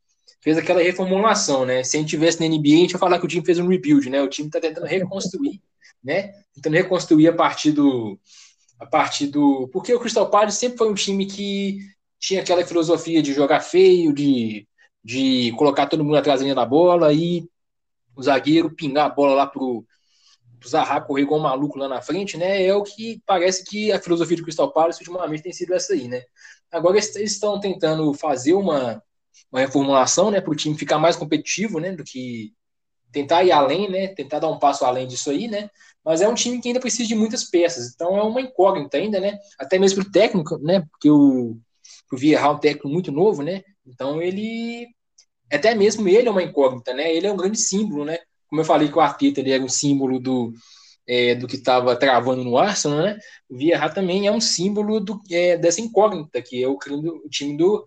[0.41, 1.83] fez aquela reformulação, né?
[1.83, 3.67] Se a gente tivesse na NBA, a gente ia falar que o time fez um
[3.67, 4.21] rebuild, né?
[4.21, 5.61] O time está tentando reconstruir,
[6.03, 6.33] né?
[6.53, 8.19] Tentando reconstruir a partir do
[8.79, 11.79] a partir do porque o Crystal Palace sempre foi um time que
[12.19, 14.67] tinha aquela filosofia de jogar feio, de,
[15.03, 17.47] de colocar todo mundo atrás da bola e
[18.15, 19.85] o zagueiro pingar a bola lá pro,
[20.59, 22.65] pro Zaha correr igual um maluco lá na frente, né?
[22.65, 26.07] É o que parece que a filosofia do Crystal Palace ultimamente tem sido essa aí,
[26.07, 26.23] né?
[26.71, 29.01] Agora eles estão tentando fazer uma,
[29.51, 32.53] uma reformulação, né, para o time ficar mais competitivo, né, do que
[33.11, 35.69] tentar ir além, né, tentar dar um passo além disso aí, né?
[36.03, 39.19] Mas é um time que ainda precisa de muitas peças, então é uma incógnita ainda,
[39.19, 39.37] né?
[39.59, 40.81] Até mesmo para o técnico, né?
[40.91, 41.57] Porque o,
[42.11, 43.63] o Vieira é um técnico muito novo, né?
[43.85, 44.87] Então ele
[45.51, 47.13] até mesmo ele é uma incógnita, né?
[47.13, 48.19] Ele é um grande símbolo, né?
[48.47, 50.53] Como eu falei que o Arteta ele era um símbolo do,
[51.07, 53.19] é, do que estava travando no Arsenal, né?
[53.49, 57.57] O Vieira também é um símbolo do, é, dessa incógnita, que é o, o time
[57.57, 57.85] do,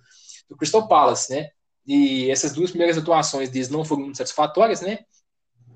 [0.50, 1.50] do, Crystal Palace, né?
[1.86, 4.98] E essas duas primeiras atuações deles não foram satisfatórias, né?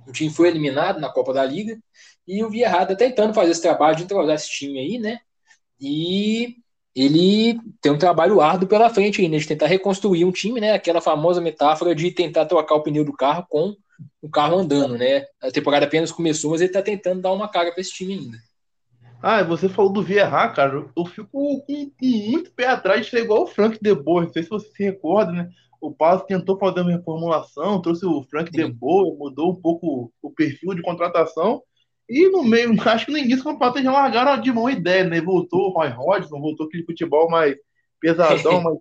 [0.07, 1.79] O time foi eliminado na Copa da Liga
[2.27, 5.19] e o Vieira está tentando fazer esse trabalho de entrosar esse time aí, né?
[5.81, 6.57] E
[6.95, 10.73] ele tem um trabalho árduo pela frente ainda, de tentar reconstruir um time, né?
[10.73, 13.75] Aquela famosa metáfora de tentar trocar o pneu do carro com
[14.21, 15.25] o carro andando, né?
[15.41, 18.39] A temporada apenas começou, mas ele tá tentando dar uma cara para esse time ainda.
[19.27, 20.87] Ah, você falou do Vieira, cara.
[20.95, 21.65] Eu fico com,
[22.03, 24.27] muito pé atrás de ser igual o Frank De Boer.
[24.27, 25.51] Não sei se você se recorda, né?
[25.81, 28.67] O Paz tentou fazer uma reformulação, trouxe o Frank Sim.
[28.67, 31.63] De Boer, mudou um pouco o perfil de contratação
[32.07, 35.23] e no meio, acho que no início do campeonato já largaram de mão ideia, né?
[35.23, 37.57] Voltou o Roy Hodgson, voltou aquele futebol mais
[37.99, 38.77] pesadão, mais.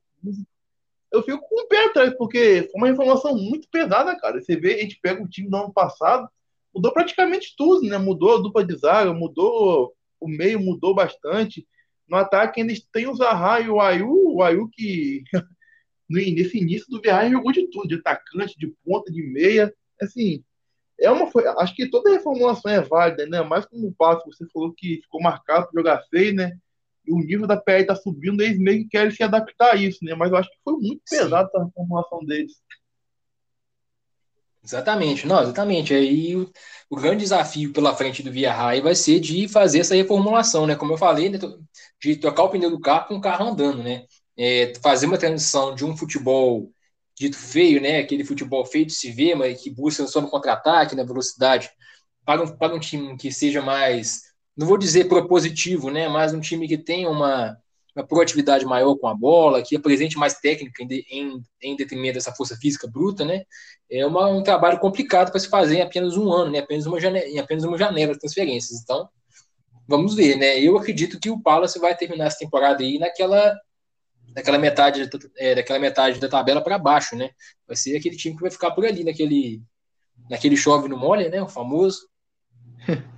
[1.10, 4.42] Eu fico com o pé atrás, porque foi uma informação muito pesada, cara.
[4.42, 6.28] Você vê, a gente pega o time do ano passado,
[6.76, 7.98] mudou praticamente tudo, né?
[7.98, 11.68] Mudou a dupla de zaga, mudou o meio, mudou bastante.
[12.08, 15.24] No ataque ainda tem o Zaha e o Ayu, o Ayu que
[16.10, 19.74] nesse início do Viagem jogou de tudo, de atacante, de ponta, de meia.
[20.02, 20.44] Assim,
[21.00, 23.42] é uma acho que toda reformulação é válida, né?
[23.42, 26.58] Mais como o passo, você falou que ficou marcado para jogar feio, né?
[27.06, 30.00] E o nível da PL está subindo, eles meio que querem se adaptar a isso,
[30.04, 30.16] né?
[30.16, 32.62] Mas eu acho que foi muito pesado a reformulação deles.
[34.64, 35.94] Exatamente, não, exatamente.
[35.94, 36.50] Aí o,
[36.90, 40.76] o, grande desafio pela frente do Via Rai vai ser de fazer essa reformulação, né?
[40.76, 41.38] Como eu falei, né?
[42.02, 44.06] de trocar o pneu do carro com o carro andando, né?
[44.38, 46.72] É, fazer uma transição de um futebol
[47.18, 48.00] dito feio, né?
[48.00, 51.70] Aquele futebol feio de se ver, mas que busca só no contra-ataque, na velocidade,
[52.26, 54.22] para um, para um time que seja mais,
[54.56, 56.08] não vou dizer propositivo, né?
[56.08, 57.58] Mas um time que tenha uma,
[57.96, 62.34] uma proatividade maior com a bola, que apresente mais técnica em, em, em detrimento dessa
[62.34, 63.44] força física bruta, né?
[63.90, 66.60] É uma, um trabalho complicado para se fazer em apenas um ano, né?
[66.60, 68.82] Apenas uma janela, em apenas uma janela de transferências.
[68.82, 69.08] Então,
[69.88, 70.60] vamos ver, né?
[70.60, 73.56] Eu acredito que o Palace vai terminar essa temporada aí naquela
[74.34, 77.30] daquela metade, é, daquela metade da tabela para baixo, né?
[77.68, 79.62] Vai ser aquele time que vai ficar por ali, naquele,
[80.28, 81.42] naquele chove no molha, né?
[81.42, 82.08] O famoso.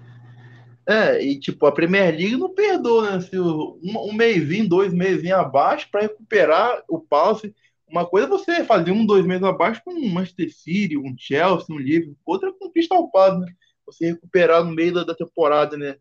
[0.87, 3.21] É, e tipo, a Premier League não perdoa, né?
[3.21, 7.53] Se um, um dois meses abaixo para recuperar o passe.
[7.87, 11.73] Uma coisa é você fazer um, dois meses abaixo com um Manchester City, um Chelsea,
[11.73, 13.53] um Liverpool, outra com o Crystal Palace, né?
[13.85, 15.97] Você recuperar no meio da, da temporada, né?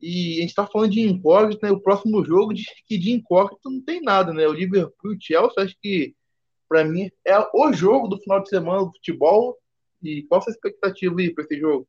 [0.00, 1.70] E a gente está falando de incógnito, né?
[1.70, 4.46] O próximo jogo de que de incógnito não tem nada, né?
[4.46, 6.14] O Liverpool e o Chelsea, acho que
[6.68, 9.56] para mim é o jogo do final de semana do futebol.
[10.02, 11.88] E qual a sua expectativa aí para esse jogo?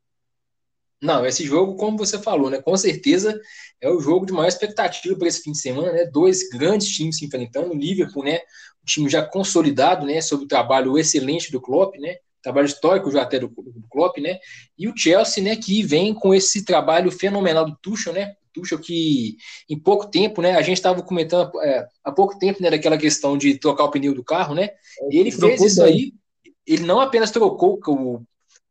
[1.01, 2.61] Não, esse jogo, como você falou, né?
[2.61, 3.39] Com certeza
[3.79, 6.05] é o jogo de maior expectativa para esse fim de semana, né?
[6.05, 8.37] Dois grandes times se enfrentando, o Liverpool, né?
[8.81, 10.21] Um time já consolidado, né?
[10.21, 12.15] Sobre o trabalho excelente do Klopp, né?
[12.47, 14.39] trabalho histórico já até do, do Klopp, né?
[14.77, 18.33] E o Chelsea, né, que vem com esse trabalho fenomenal do Tuchel, né?
[18.53, 19.35] Tuchel que
[19.69, 20.55] em pouco tempo, né?
[20.55, 24.13] A gente estava comentando é, há pouco tempo, né, daquela questão de trocar o pneu
[24.13, 24.69] do carro, né?
[25.11, 26.13] E ele fez isso aí.
[26.65, 28.21] Ele não apenas trocou o,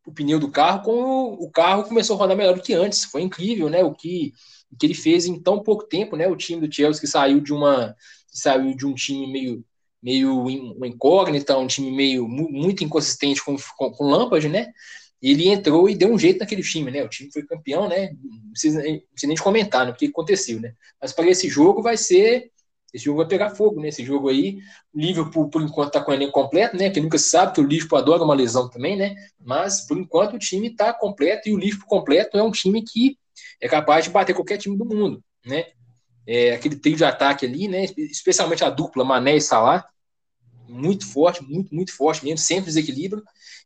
[0.07, 3.03] o pneu do carro, como o carro começou a rodar melhor do que antes.
[3.03, 3.83] Foi incrível, né?
[3.83, 4.33] O que,
[4.71, 6.27] o que ele fez em tão pouco tempo, né?
[6.27, 7.95] O time do Chelsea que saiu de uma
[8.27, 9.63] saiu de um time meio
[10.01, 10.47] meio
[10.85, 14.71] incógnita, um time meio muito inconsistente com, com, com né?
[15.21, 17.03] ele entrou e deu um jeito naquele time, né?
[17.03, 18.11] O time foi campeão, né?
[18.23, 20.73] Não precisa, não precisa nem de comentar né, o que aconteceu, né?
[21.01, 22.51] Mas para esse jogo vai ser.
[22.93, 23.89] Esse jogo vai pegar fogo, né?
[23.89, 24.59] Esse jogo aí,
[24.93, 26.89] o Liverpool, por enquanto, tá com o elenco completo, né?
[26.89, 29.15] Que nunca sabe que o Liverpool adora uma lesão também, né?
[29.39, 33.17] Mas, por enquanto, o time tá completo e o Liverpool completo é um time que
[33.61, 35.65] é capaz de bater qualquer time do mundo, né?
[36.25, 37.85] É, aquele trio de ataque ali, né?
[37.97, 39.85] Especialmente a dupla Mané e Salah,
[40.67, 43.23] muito forte, muito, muito forte mesmo, sempre desequilíbrio.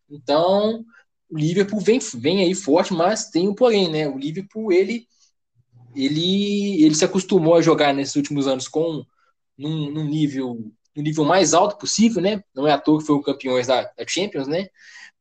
[0.09, 0.83] Então,
[1.29, 4.07] o Liverpool vem, vem aí forte, mas tem um porém, né?
[4.07, 5.07] O Liverpool, ele,
[5.95, 9.05] ele, ele se acostumou a jogar nesses últimos anos com
[9.57, 12.43] num, num nível no nível mais alto possível, né?
[12.53, 14.67] Não é à toa que foi o campeões da, da Champions, né?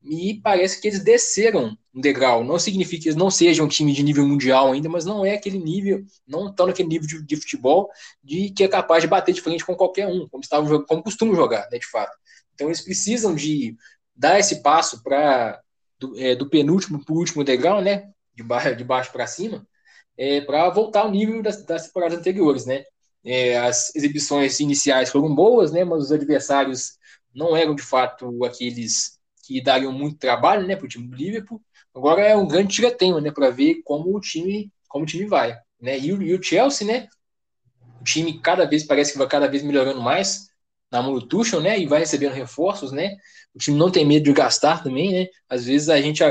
[0.03, 2.43] E parece que eles desceram um degrau.
[2.43, 5.35] Não significa que eles não sejam um time de nível mundial ainda, mas não é
[5.35, 7.89] aquele nível, não estão naquele nível de, de, futebol
[8.25, 11.35] de que é capaz de bater de frente com qualquer um, como estavam como costumam
[11.35, 12.17] jogar, né, de fato.
[12.55, 13.77] Então eles precisam de
[14.17, 15.61] dar esse passo para
[15.99, 18.11] do, é, do penúltimo para o último degrau, né?
[18.35, 19.67] De baixo, de baixo para cima,
[20.21, 22.85] é, para voltar ao nível das, das temporadas anteriores, né?
[23.25, 25.83] É, as exibições iniciais foram boas, né?
[25.83, 26.99] Mas os adversários
[27.35, 31.61] não eram de fato aqueles que dariam muito trabalho, né, para o time do Liverpool.
[31.95, 35.57] Agora é um grande tiratema, né, para ver como o time como o time vai,
[35.81, 35.99] né?
[35.99, 37.09] E o, e o Chelsea, né?
[38.01, 40.49] O time cada vez parece que vai cada vez melhorando mais
[40.91, 41.79] na mão Tuchel, né?
[41.79, 43.17] E vai recebendo reforços, né?
[43.55, 45.27] O time não tem medo de gastar também, né?
[45.49, 46.23] Às vezes a gente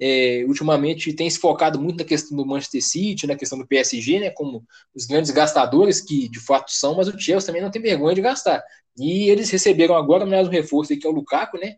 [0.00, 4.20] é, ultimamente tem se focado muito na questão do Manchester City, na questão do PSG,
[4.20, 4.30] né?
[4.30, 8.14] Como os grandes gastadores que de fato são, mas o Chelsea também não tem vergonha
[8.14, 8.62] de gastar.
[8.96, 11.76] E eles receberam agora mais um reforço aí, que é o Lukaku, né?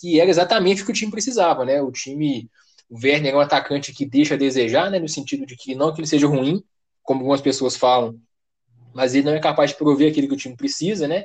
[0.00, 1.82] Que era exatamente o que o time precisava, né?
[1.82, 2.48] O time,
[2.88, 4.98] o Werner é um atacante que deixa a desejar, né?
[4.98, 6.62] No sentido de que não que ele seja ruim,
[7.02, 8.18] como algumas pessoas falam,
[8.94, 11.24] mas ele não é capaz de prover aquilo que o time precisa, né?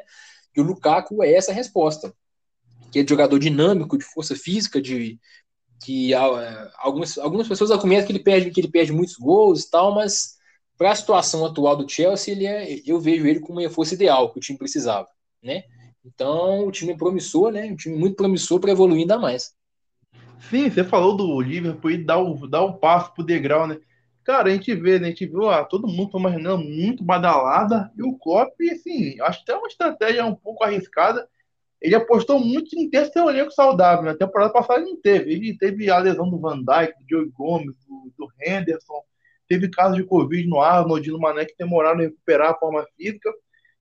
[0.56, 2.14] E o Lukaku é essa resposta.
[2.92, 5.20] Que é jogador dinâmico, de força física, de
[5.84, 9.94] que algumas, algumas pessoas argumentam que ele perde que ele perde muitos gols e tal,
[9.94, 10.38] mas
[10.78, 14.32] para a situação atual do Chelsea, ele é, eu vejo ele como uma força ideal
[14.32, 15.08] que o time precisava,
[15.42, 15.64] né?
[16.06, 17.66] Então, o time é promissor, né?
[17.66, 19.54] Um time muito promissor para evoluir ainda mais.
[20.50, 23.80] Sim, você falou do Liverpool e dar o, dar o passo pro degrau, né?
[24.24, 25.08] Cara, a gente vê, né?
[25.08, 29.20] A gente viu ah, todo mundo foi uma reunião muito badalada e o Klopp, assim,
[29.22, 31.28] acho que é uma estratégia um pouco arriscada.
[31.84, 34.06] Ele apostou muito em ter seu elenco saudável.
[34.06, 34.18] Na né?
[34.18, 35.34] temporada passada ele não teve.
[35.34, 39.02] Ele teve a lesão do Van Dijk, do Joey Gomes, do, do Henderson.
[39.50, 43.30] Teve casos de Covid no Arnold no Mané que demoraram a recuperar a forma física.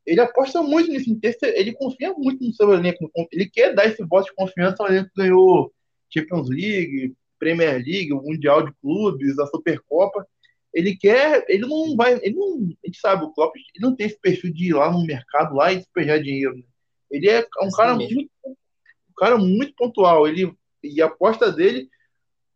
[0.04, 3.08] Ele aposta muito nisso, em ter, ele confia muito no seu elenco.
[3.30, 5.72] Ele quer dar esse voto de confiança ao elenco que ganhou
[6.12, 10.26] Champions League, Premier League, Mundial de Clubes, a Supercopa.
[10.74, 14.06] Ele quer, ele não vai, ele não, a gente sabe, o Klopp ele não tem
[14.06, 16.56] esse perfil de ir lá no mercado lá e despejar dinheiro.
[16.56, 16.64] Né?
[17.12, 20.26] Ele é um cara muito, um cara muito pontual.
[20.26, 20.52] Ele
[20.82, 21.88] e a aposta dele,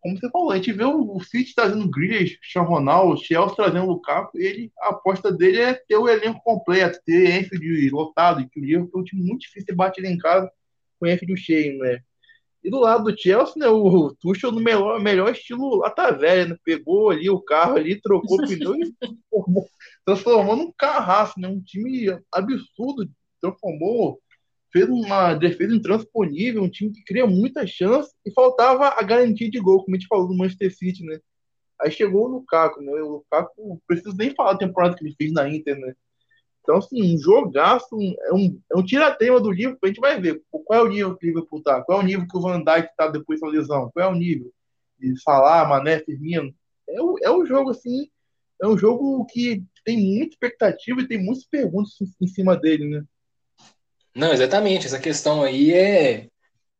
[0.00, 3.54] como você falou, a gente vê o, o City trazendo Grealish, Sean Ronaldo, o Chelsea
[3.54, 8.48] trazendo o Lukaku, ele a aposta dele é ter o elenco completo, ter Enfield lotado,
[8.48, 10.50] que o Liverpool é um time muito difícil de bater em casa
[10.98, 12.00] com Enfield cheio, né?
[12.64, 16.56] E do lado do Chelsea, né, o Tuchel no melhor, melhor estilo lata velha, né?
[16.64, 18.92] Pegou ali o carro ali, trocou o pneu e
[20.04, 21.46] transformou, num carraço, né?
[21.46, 23.08] Um time absurdo,
[23.40, 24.20] transformou,
[24.72, 29.60] fez uma defesa intransponível, um time que cria muitas chances e faltava a garantia de
[29.60, 31.18] gol, como a gente falou do Manchester City, né?
[31.80, 32.92] Aí chegou o Lukaku, né?
[33.02, 35.94] O Lukaku, preciso nem falar da temporada que ele fez na Inter, né?
[36.62, 40.20] Então, assim, um jogaço, um, é um, é um tiratema do livro, a gente vai
[40.20, 42.40] ver qual é o nível que o Liverpool tá, qual é o nível que o
[42.40, 44.52] Van Dijk tá depois da lesão, qual é o nível
[44.98, 46.52] de Salah, Mané, Firmino.
[46.88, 48.08] É, o, é um jogo, assim,
[48.60, 53.04] é um jogo que tem muita expectativa e tem muitas perguntas em cima dele, né?
[54.16, 54.86] Não, exatamente.
[54.86, 56.28] Essa questão aí é,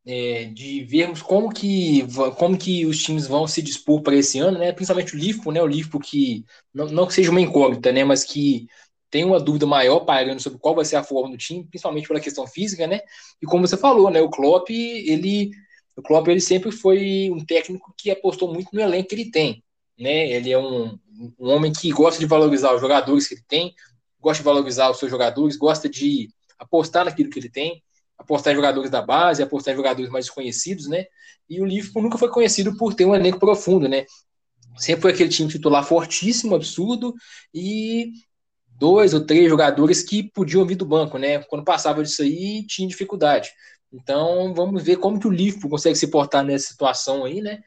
[0.05, 2.03] é, de vermos como que,
[2.37, 4.73] como que os times vão se dispor para esse ano, né?
[4.73, 5.61] Principalmente o Liverpool, né?
[5.61, 8.03] O Liverpool que não, não que seja uma incógnita, né?
[8.03, 8.67] Mas que
[9.11, 12.19] tem uma dúvida maior pairando sobre qual vai ser a forma do time, principalmente pela
[12.21, 13.01] questão física, né?
[13.41, 14.21] E como você falou, né?
[14.21, 15.51] O Klopp, ele,
[15.95, 19.63] o Klopp, ele sempre foi um técnico que apostou muito no elenco que ele tem,
[19.99, 20.29] né?
[20.31, 20.97] Ele é um,
[21.39, 23.75] um homem que gosta de valorizar os jogadores que ele tem,
[24.19, 26.29] gosta de valorizar os seus jogadores, gosta de
[26.59, 27.83] apostar naquilo que ele tem,
[28.17, 31.05] apostar em jogadores da base, apostar em jogadores mais desconhecidos, né?
[31.49, 34.05] E o Liverpool nunca foi conhecido por ter um elenco profundo, né?
[34.77, 37.13] Sempre foi aquele time titular fortíssimo, absurdo,
[37.53, 38.11] e
[38.77, 41.39] dois ou três jogadores que podiam vir do banco, né?
[41.43, 43.49] Quando passava disso aí, tinha dificuldade.
[43.91, 47.61] Então, vamos ver como que o Liverpool consegue se portar nessa situação aí, né?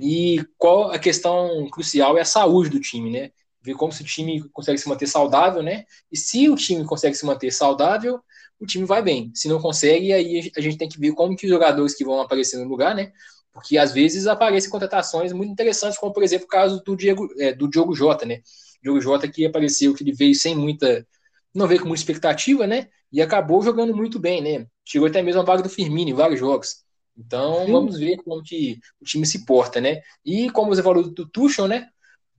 [0.00, 3.30] E qual a questão crucial é a saúde do time, né?
[3.62, 5.84] Ver como se o time consegue se manter saudável, né?
[6.10, 8.20] E se o time consegue se manter saudável,
[8.58, 9.30] o time vai bem.
[9.34, 12.20] Se não consegue, aí a gente tem que ver como que os jogadores que vão
[12.20, 13.12] aparecer no lugar, né?
[13.52, 17.52] Porque às vezes aparecem contratações muito interessantes, como por exemplo o caso do Diego, é,
[17.52, 18.40] do Diogo Jota, né?
[18.82, 21.06] Diogo Jota que apareceu, que ele veio sem muita.
[21.54, 22.88] não veio com muita expectativa, né?
[23.12, 24.66] E acabou jogando muito bem, né?
[24.84, 26.82] Tirou até mesmo a vaga do Firmino em vários jogos.
[27.16, 27.72] Então Sim.
[27.72, 30.00] vamos ver como que o time se porta, né?
[30.24, 31.88] E como você falou do Tuchel, né?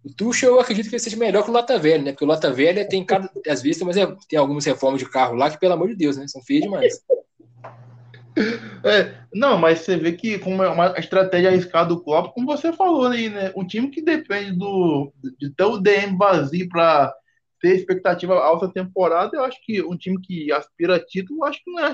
[0.04, 2.12] O Tuchel eu acredito que ele seja melhor que o Lata Velha, né?
[2.12, 3.30] Porque o Lata Velha tem cada.
[3.47, 3.95] Às vezes tem, mas
[4.28, 6.28] tem algumas reformas de carro lá que, pelo amor de Deus, né?
[6.28, 6.99] São feias demais.
[8.84, 12.74] É, não, mas você vê que como é uma estratégia arriscada do Klopp, como você
[12.74, 13.54] falou aí, né?
[13.56, 17.14] Um time que depende do, de ter o DM vazio para
[17.62, 21.72] ter expectativa alta temporada, eu acho que um time que aspira a título, acho que
[21.72, 21.93] não é.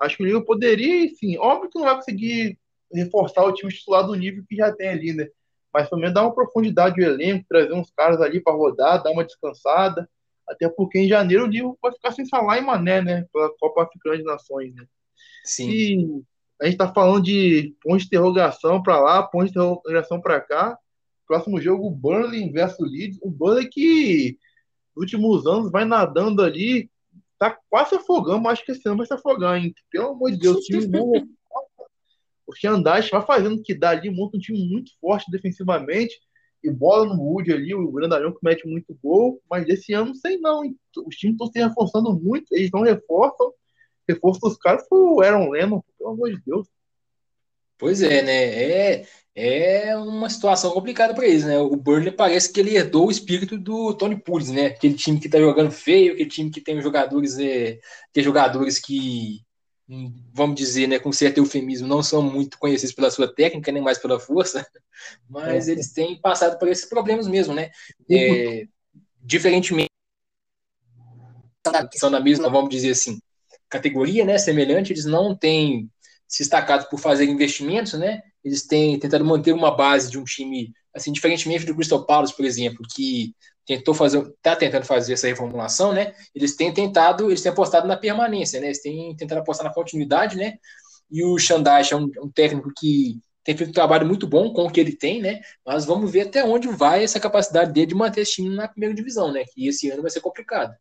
[0.00, 1.36] Acho que o Liverpool poderia, sim.
[1.36, 2.56] Óbvio que não vai conseguir
[2.92, 5.26] reforçar o time titular do nível que já tem ali, né?
[5.72, 9.24] Mas também dar uma profundidade ao elenco, trazer uns caras ali para rodar, dar uma
[9.24, 10.08] descansada.
[10.48, 13.26] Até porque em janeiro o Liverpool vai ficar sem falar em Mané, né?
[13.32, 14.84] Pela Copa Africana de Nações, né?
[15.44, 15.70] Sim.
[15.70, 16.22] E
[16.60, 20.78] a gente está falando de ponto de interrogação para lá, ponto de interrogação para cá.
[21.26, 23.18] Próximo jogo, Burnley versus Leeds.
[23.22, 24.38] O Burnley que
[24.94, 26.90] nos últimos anos vai nadando ali,
[27.38, 29.74] tá quase afogando, mas acho que esse ano vai se afogar, hein?
[29.90, 31.12] Pelo amor de Deus, o time não...
[32.52, 36.20] O Xandais vai fazendo que dá ali, monta um time muito forte defensivamente
[36.62, 40.38] e bola no Wood ali, o grandalhão que mete muito gol, mas desse ano sei
[40.38, 40.76] não, hein?
[41.04, 43.52] os times estão se reforçando muito, eles não reforçam,
[44.08, 46.68] reforço dos caras foi o Aaron Lennon, pelo amor de Deus.
[47.78, 48.32] Pois é, né?
[48.32, 51.58] É, é uma situação complicada para eles, né?
[51.58, 54.66] O Burnley parece que ele herdou o espírito do Tony Pulis, né?
[54.66, 57.80] Aquele time que tá jogando feio, aquele time que tem jogadores, é,
[58.12, 59.40] tem jogadores que,
[60.32, 63.98] vamos dizer, né, com certo eufemismo, não são muito conhecidos pela sua técnica, nem mais
[63.98, 64.66] pela força,
[65.28, 65.72] mas é.
[65.72, 67.70] eles têm passado por esses problemas mesmo, né?
[68.10, 68.66] É,
[69.22, 69.90] diferentemente,
[71.94, 73.20] são da mesma, vamos dizer assim,
[73.68, 75.90] categoria, né, semelhante, eles não têm
[76.26, 78.22] se destacado por fazer investimentos, né?
[78.42, 82.44] Eles têm tentado manter uma base de um time, assim, diferentemente do Crystal Palace, por
[82.46, 83.34] exemplo, que
[83.66, 86.12] tentou fazer, está tentando fazer essa reformulação, né?
[86.34, 88.66] Eles têm tentado, eles têm apostado na permanência, né?
[88.66, 90.54] Eles têm tentado apostar na continuidade, né?
[91.10, 94.64] E o Xandais é um, um técnico que tem feito um trabalho muito bom com
[94.64, 95.40] o que ele tem, né?
[95.66, 98.94] Mas vamos ver até onde vai essa capacidade dele de manter esse time na primeira
[98.94, 99.44] divisão, né?
[99.52, 100.74] Que esse ano vai ser complicado.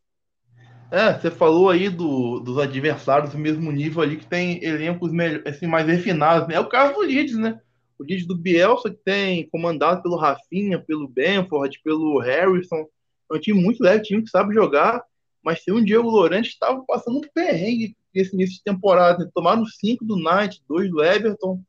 [0.91, 5.41] É, você falou aí do, dos adversários do mesmo nível ali que tem elencos melhor,
[5.47, 6.55] assim, mais refinados, né?
[6.55, 7.59] É o caso do Leeds, né?
[8.01, 12.85] O Leeds do Bielsa, que tem comandado pelo Rafinha, pelo Benford, pelo Harrison.
[13.31, 15.03] É um time muito leve, time que sabe jogar,
[15.43, 19.23] mas tem um Diego Lorente que estava passando um perrengue nesse início de temporada.
[19.23, 19.31] Né?
[19.33, 21.61] Tomaram cinco do Knight, dois do Everton,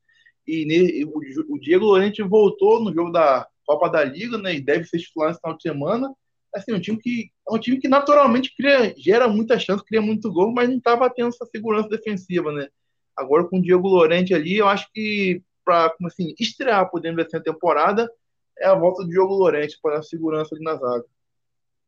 [0.46, 4.56] e o, Diego Lorente voltou no jogo da Copa da Liga, né?
[4.56, 6.12] E deve ser titular nesse final de semana
[6.54, 10.30] assim, um time que é um time que naturalmente cria, gera muita chance, cria muito
[10.30, 12.68] gol, mas não estava tendo essa segurança defensiva, né?
[13.16, 17.28] Agora com o Diego Lorente ali, eu acho que para como assim, estrear podendo ver
[17.34, 18.10] a temporada
[18.58, 21.04] é a volta do Diogo Lorente para a segurança ali na zaga.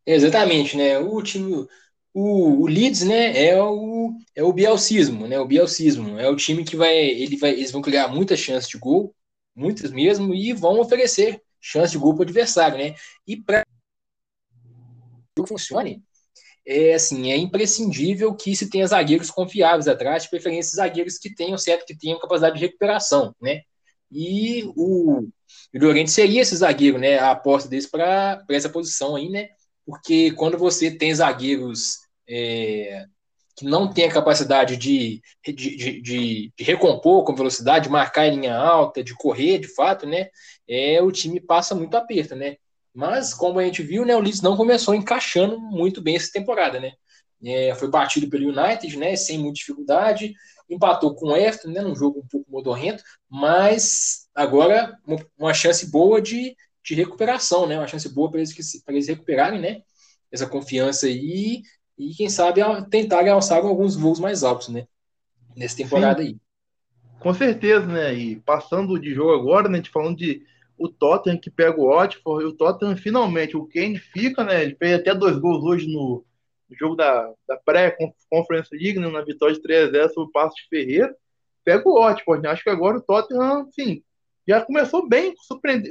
[0.07, 0.99] Exatamente, né?
[0.99, 1.67] O time
[2.15, 5.39] o, o Leeds, né, é o é o bielcismo, né?
[5.41, 8.79] O bielcismo é o time que vai ele vai eles vão criar muitas chances de
[8.79, 9.15] gol,
[9.55, 12.95] muitas mesmo e vão oferecer chance de gol para o adversário, né?
[13.27, 13.65] E para
[15.37, 16.05] que funcione,
[16.67, 21.59] é assim, é imprescindível que se tenha zagueiros confiáveis atrás, de preferência zagueiros que tenham
[21.59, 23.63] certo que tenham capacidade de recuperação, né?
[24.11, 25.29] E o,
[25.75, 27.19] Llorente seria esse zagueiro, né?
[27.19, 29.49] A aposta deles para essa posição aí, né?
[29.87, 31.99] Porque quando você tem zagueiros
[32.29, 33.05] é,
[33.57, 38.41] que não têm a capacidade de, de, de, de, recompor com velocidade, de marcar em
[38.41, 40.29] linha alta, de correr de fato, né?
[40.69, 42.57] É, o time passa muito aperto, né?
[42.95, 46.79] Mas, como a gente viu, né, o Leeds não começou encaixando muito bem essa temporada,
[46.79, 46.93] né?
[47.45, 50.33] É, foi batido pelo United, né, sem muita dificuldade,
[50.71, 54.97] empatou com o Everton, né, num jogo um pouco modorrento, mas agora
[55.37, 59.83] uma chance boa de, de recuperação, né, uma chance boa para eles, eles recuperarem, né,
[60.33, 61.63] essa confiança aí
[61.99, 64.87] e, quem sabe, tentar alçar alguns voos mais altos, né,
[65.55, 66.29] nessa temporada Sim.
[66.29, 66.37] aí.
[67.21, 70.43] Com certeza, né, e passando de jogo agora, né, a gente falando de
[70.79, 74.63] o Tottenham que pega o Watford, e o Tottenham finalmente, o Kane fica, né?
[74.63, 76.25] Ele fez até dois gols hoje no,
[76.79, 80.69] jogo da, da pré-Conference League, né, na vitória de 3 0 sobre o Passo de
[80.69, 81.15] Ferreira.
[81.65, 82.51] Pega o Watford, né?
[82.51, 84.03] Acho que agora o Tottenham, assim,
[84.47, 85.35] já começou bem,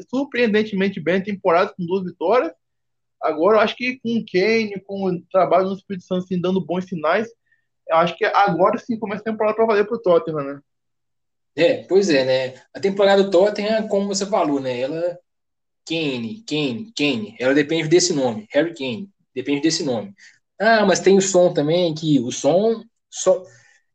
[0.09, 2.51] surpreendentemente bem a temporada, com duas vitórias.
[3.21, 6.63] Agora, eu acho que com o Kane, com o trabalho no Espírito Santo, assim, dando
[6.63, 7.27] bons sinais,
[7.89, 10.61] eu acho que agora sim começa a temporada para valer para o Tottenham, né?
[11.55, 12.61] É, pois é, né?
[12.73, 14.79] A temporada do Tottenham, como você falou, né?
[14.79, 15.19] Ela.
[15.87, 17.35] Kane, Kane, Kane.
[17.39, 18.47] Ela depende desse nome.
[18.51, 19.09] Harry Kane.
[19.35, 20.13] Depende desse nome.
[20.59, 22.83] Ah, mas tem o som também, que o som.
[23.09, 23.43] Só,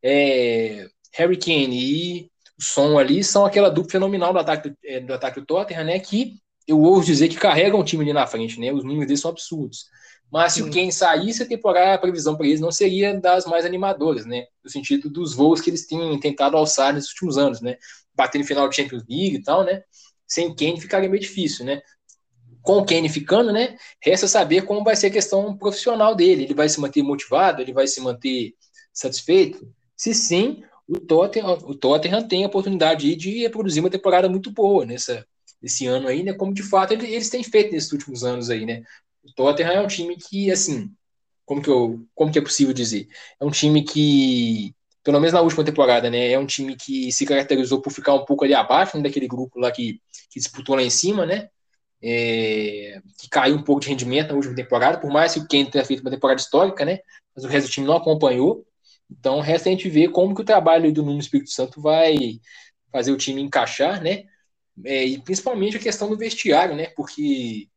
[0.02, 5.14] é, Harry Kane e o som ali são aquela dupla fenomenal do ataque, é, do
[5.14, 5.98] ataque do Tottenham, né?
[5.98, 6.36] Que
[6.66, 8.72] eu ouso dizer que carregam o time ali na frente, né?
[8.72, 9.86] Os números deles são absurdos.
[10.30, 13.64] Mas se o Kane saísse, a temporada, a previsão para eles não seria das mais
[13.64, 14.44] animadoras, né?
[14.62, 17.78] No sentido dos voos que eles têm tentado alçar nesses últimos anos, né?
[18.14, 19.82] Bater no final de Champions League e tal, né?
[20.26, 21.80] Sem Kane ficaria meio difícil, né?
[22.60, 23.78] Com o Kane ficando, né?
[24.02, 26.44] Resta saber como vai ser a questão profissional dele.
[26.44, 27.62] Ele vai se manter motivado?
[27.62, 28.54] Ele vai se manter
[28.92, 29.72] satisfeito?
[29.96, 34.84] Se sim, o Tottenham, o Tottenham tem a oportunidade de reproduzir uma temporada muito boa
[34.84, 35.26] nessa,
[35.62, 36.34] nesse ano aí, né?
[36.34, 38.82] Como de fato eles têm feito nesses últimos anos aí, né?
[39.30, 40.90] O Tottenham é um time que, assim,
[41.44, 43.08] como que, eu, como que é possível dizer?
[43.40, 46.30] É um time que, pelo menos na última temporada, né?
[46.30, 49.58] É um time que se caracterizou por ficar um pouco ali abaixo né, daquele grupo
[49.58, 50.00] lá que,
[50.30, 51.48] que disputou lá em cima, né?
[52.02, 55.70] É, que caiu um pouco de rendimento na última temporada, por mais que o Kane
[55.70, 57.00] tenha feito uma temporada histórica, né?
[57.34, 58.66] Mas o resto do time não acompanhou.
[59.10, 62.38] Então, resta a gente ver como que o trabalho do Nuno Espírito Santo vai
[62.92, 64.24] fazer o time encaixar, né?
[64.84, 66.88] É, e principalmente a questão do vestiário, né?
[66.96, 67.68] Porque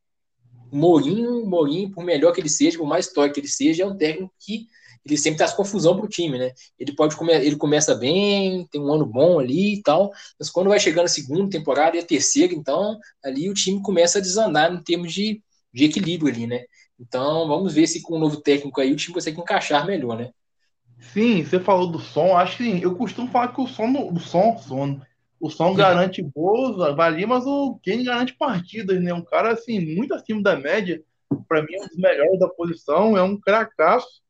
[0.72, 3.96] Mourinho, Mourinho, por melhor que ele seja, por mais histórico que ele seja, é um
[3.96, 4.68] técnico que
[5.06, 6.52] ele sempre traz confusão para o time, né?
[6.78, 10.80] Ele pode ele começa bem, tem um ano bom ali e tal, mas quando vai
[10.80, 14.82] chegando a segunda temporada e a terceira, então ali o time começa a desandar em
[14.84, 15.42] termos de,
[15.74, 16.66] de equilíbrio ali, né?
[17.00, 20.18] Então vamos ver se com o um novo técnico aí o time consegue encaixar melhor,
[20.18, 20.30] né?
[21.14, 22.38] Sim, você falou do som.
[22.38, 25.02] Acho que sim, eu costumo falar que o som, o som, som
[25.42, 29.12] o som garante gols, valia, mas o Kane garante partidas, né?
[29.12, 31.04] Um cara assim muito acima da média.
[31.48, 34.22] Para mim é um dos melhores da posição, é um cracaço.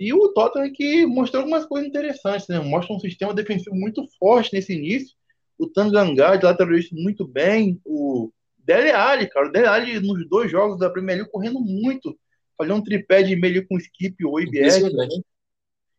[0.00, 2.58] E o Tottenham que mostrou algumas coisas interessantes, né?
[2.60, 5.14] Mostra um sistema defensivo muito forte nesse início.
[5.58, 10.50] O Tangangá de lateralista muito bem, o Dele Alli, cara, o Dele Alli nos dois
[10.50, 12.18] jogos da Premier League correndo muito,
[12.56, 14.80] fazendo um tripé de meio com Skip ou IBS.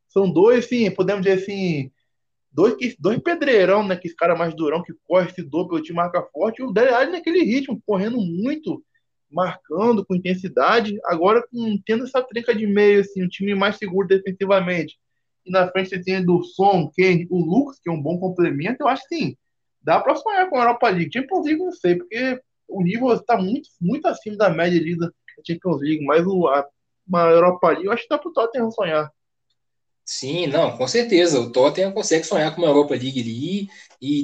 [0.07, 1.91] São dois, sim, podemos dizer assim,
[2.55, 3.95] dois, dois pedreirão, né?
[3.97, 6.61] Que esse cara mais durão, que corre, se dobra, time marca forte.
[6.61, 8.81] E o Dele Alli naquele ritmo, correndo muito,
[9.29, 10.97] marcando com intensidade.
[11.05, 14.97] Agora, com, tendo essa trinca de meio, assim, um time mais seguro defensivamente.
[15.45, 18.77] E na frente você tem do Som, Kane, o Lucas, que é um bom complemento.
[18.81, 19.37] Eu acho que sim,
[19.81, 21.11] dá para sonhar com a Europa League.
[21.13, 25.11] Champions League não sei, porque o nível está muito, muito acima da média ali da
[25.45, 26.05] Champions League.
[26.05, 26.65] Mas o, a,
[27.07, 29.11] uma Europa League, eu acho que dá para o Tottenham sonhar.
[30.07, 31.39] Sim, não, com certeza.
[31.39, 33.67] O Tottenham consegue sonhar com uma Europa League ali
[33.99, 34.23] e,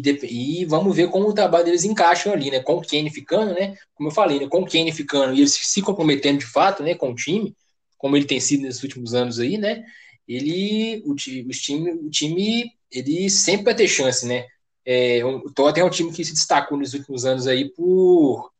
[0.62, 2.60] e vamos ver como o trabalho deles encaixam ali, né?
[2.60, 3.76] Com o Kane ficando, né?
[3.96, 4.48] Como eu falei, né?
[4.48, 6.94] Com o Kane ficando e ele se comprometendo de fato, né?
[6.96, 7.56] Com o time,
[7.98, 9.84] como ele tem sido nesses últimos anos aí, né?
[10.28, 14.46] Ele, o, o time, o time, ele sempre vai ter chance, né?
[14.86, 18.51] É, o Tottenham é um time que se destacou nos últimos anos aí por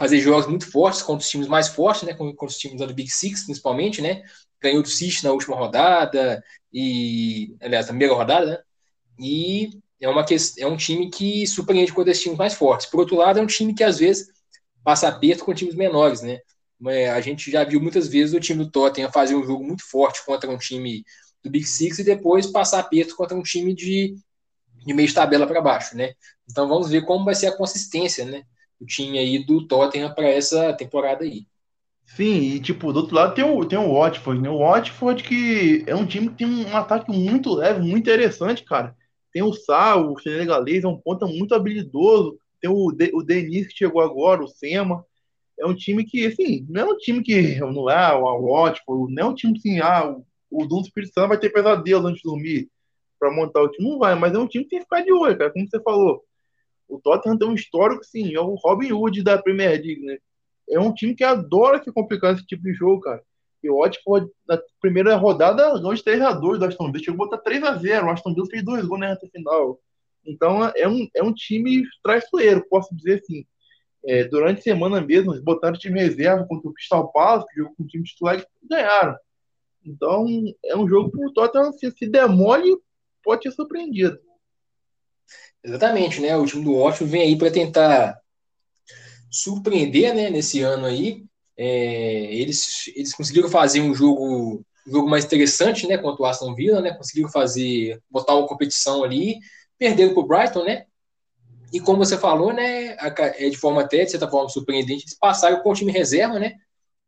[0.00, 2.14] fazer jogos muito fortes contra os times mais fortes, né?
[2.14, 4.24] Contra os times do Big Six, principalmente, né?
[4.60, 8.58] ganhou do City na última rodada, e, aliás, na primeira rodada, né?
[9.18, 9.70] E
[10.00, 10.24] é, uma,
[10.58, 12.86] é um time que surpreende contra esses times mais fortes.
[12.86, 14.28] Por outro lado, é um time que às vezes
[14.84, 16.38] passa aperto com times menores, né?
[17.14, 20.24] A gente já viu muitas vezes o time do Tottenham fazer um jogo muito forte
[20.24, 21.04] contra um time
[21.42, 24.14] do Big Six e depois passar aperto contra um time de,
[24.86, 26.14] de meio de tabela para baixo, né?
[26.50, 28.42] Então vamos ver como vai ser a consistência, né?
[28.80, 31.46] O time aí do Tottenham para essa temporada aí.
[32.06, 34.50] Sim, e tipo, do outro lado tem o, tem o Watford, né?
[34.50, 38.96] O Watford que é um time que tem um ataque muito leve, muito interessante, cara.
[39.32, 42.38] Tem o Sá, o senegalês, é um ponta muito habilidoso.
[42.60, 45.04] Tem o, De, o Denis que chegou agora, o Sema.
[45.58, 49.22] É um time que, assim, não é um time que não é o Watford, não
[49.22, 52.28] é um time assim, ah, o, o Dom Espírito Santo vai ter pesadelo antes de
[52.28, 52.68] dormir
[53.20, 53.88] para montar o time.
[53.88, 55.80] Não vai, mas é um time que tem que ficar de olho, cara, como você
[55.82, 56.24] falou.
[56.90, 60.18] O Tottenham tem um histórico, sim, é o Robin Hood da Premier League, né?
[60.70, 63.22] é um time que adora se complicar esse tipo de jogo, cara.
[63.62, 67.04] E o Watford, na primeira rodada, ganhou de 3 a 2 do Aston Villa.
[67.04, 69.78] Chegou a botar 3 a 0 O Aston Villa fez dois gols na reta final.
[70.24, 73.44] Então, é um, é um time traiçoeiro, posso dizer assim.
[74.02, 77.56] É, durante a semana mesmo, eles botaram o time reserva contra o Crystal Palace, que
[77.56, 79.16] jogou com o time titular e ganharam.
[79.84, 80.26] Então,
[80.64, 82.78] é um jogo que o Tottenham, se, se demole,
[83.22, 84.18] pode ser surpreendido.
[85.62, 86.36] Exatamente, né?
[86.36, 88.20] O time do Watford vem aí para tentar
[89.30, 91.24] surpreender né, nesse ano aí.
[91.56, 96.54] É, eles, eles conseguiram fazer um jogo, um jogo mais interessante né, contra o Aston
[96.54, 99.38] Villa, né, conseguiram fazer, botar uma competição ali,
[99.78, 100.86] perderam para o Brighton, né?
[101.72, 105.62] E como você falou, né, é de forma até, de certa forma, surpreendente, eles passaram
[105.62, 106.54] com o time reserva, né,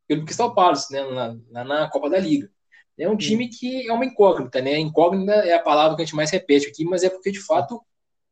[0.07, 1.03] pelo Crystal Palace, né,
[1.51, 2.51] na, na Copa da Liga.
[2.99, 4.79] É um time que é uma incógnita, né?
[4.79, 7.83] Incógnita é a palavra que a gente mais repete aqui, mas é porque de fato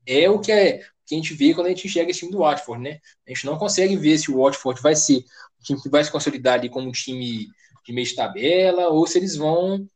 [0.06, 2.38] é o que é que a gente vê quando a gente enxerga esse time do
[2.38, 3.00] Watford, né?
[3.26, 6.10] A gente não consegue ver se o Watford vai ser um time que vai se
[6.10, 7.48] consolidar ali como um time
[7.84, 9.86] de meio de tabela ou se eles vão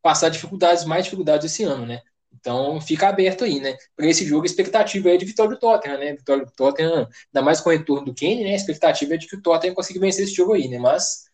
[0.00, 2.00] passar dificuldades, mais dificuldades esse ano, né?
[2.32, 3.76] Então fica aberto aí, né?
[3.94, 6.14] Para esse jogo, a expectativa é de vitória do Tottenham, né?
[6.14, 8.52] Vitória do Tottenham, ainda mais com o retorno do Kane, né?
[8.52, 10.78] A expectativa é de que o Tottenham consiga vencer esse jogo aí, né?
[10.78, 11.24] Mas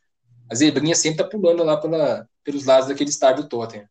[0.51, 3.89] a zebrinha sempre tá pulando lá pela, pelos lados daquele estádio do Tottenham.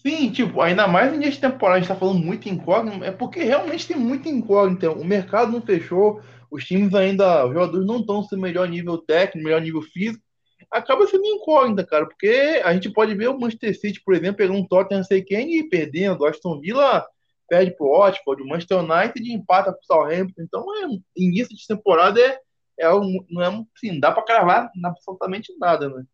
[0.00, 3.86] Sim, tipo, ainda mais nesse temporada a gente tá falando muito incógnito, é porque realmente
[3.86, 4.92] tem muito incógnito.
[4.92, 8.98] O mercado não fechou, os times ainda, os jogadores não estão no seu melhor nível
[8.98, 10.22] técnico, melhor nível físico.
[10.70, 14.58] Acaba sendo incógnita, cara, porque a gente pode ver o Manchester City, por exemplo, pegando
[14.58, 16.20] um Tottenham sei quem e perdendo.
[16.20, 17.06] O Aston Villa
[17.48, 20.42] perde pro Watford, o Manchester United empata pro Southampton.
[20.42, 22.38] Então, é, início de temporada é,
[22.78, 26.04] é algo, não é assim, dá para cravar absolutamente nada, né?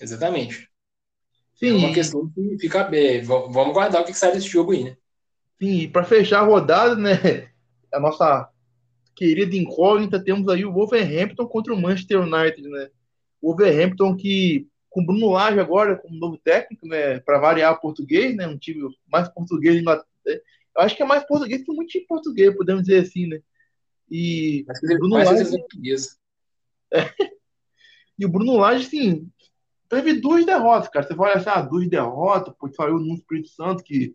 [0.00, 0.68] Exatamente.
[1.54, 1.84] Sim.
[1.84, 3.22] É uma questão que fica bem.
[3.22, 4.96] Vamos guardar o que sai desse jogo aí, né?
[5.60, 7.48] Sim, e para fechar a rodada, né?
[7.92, 8.48] A nossa
[9.14, 12.90] querida incógnita, temos aí o Wolverhampton contra o Manchester United, né?
[13.40, 17.20] O Wolverhampton que com Bruno Lage agora como novo técnico, né?
[17.20, 18.46] Para variar português, né?
[18.46, 22.82] Um time mais português, eu acho que é mais português que muito time português, podemos
[22.82, 23.40] dizer assim, né?
[24.10, 25.56] E o Bruno Lage,
[26.92, 27.00] é.
[28.18, 29.28] e o Bruno Lage, sim,
[29.88, 31.06] teve duas derrotas, cara.
[31.06, 34.14] Você vai olhar assim, ah, duas derrotas, pô, saiu no Espírito Santo que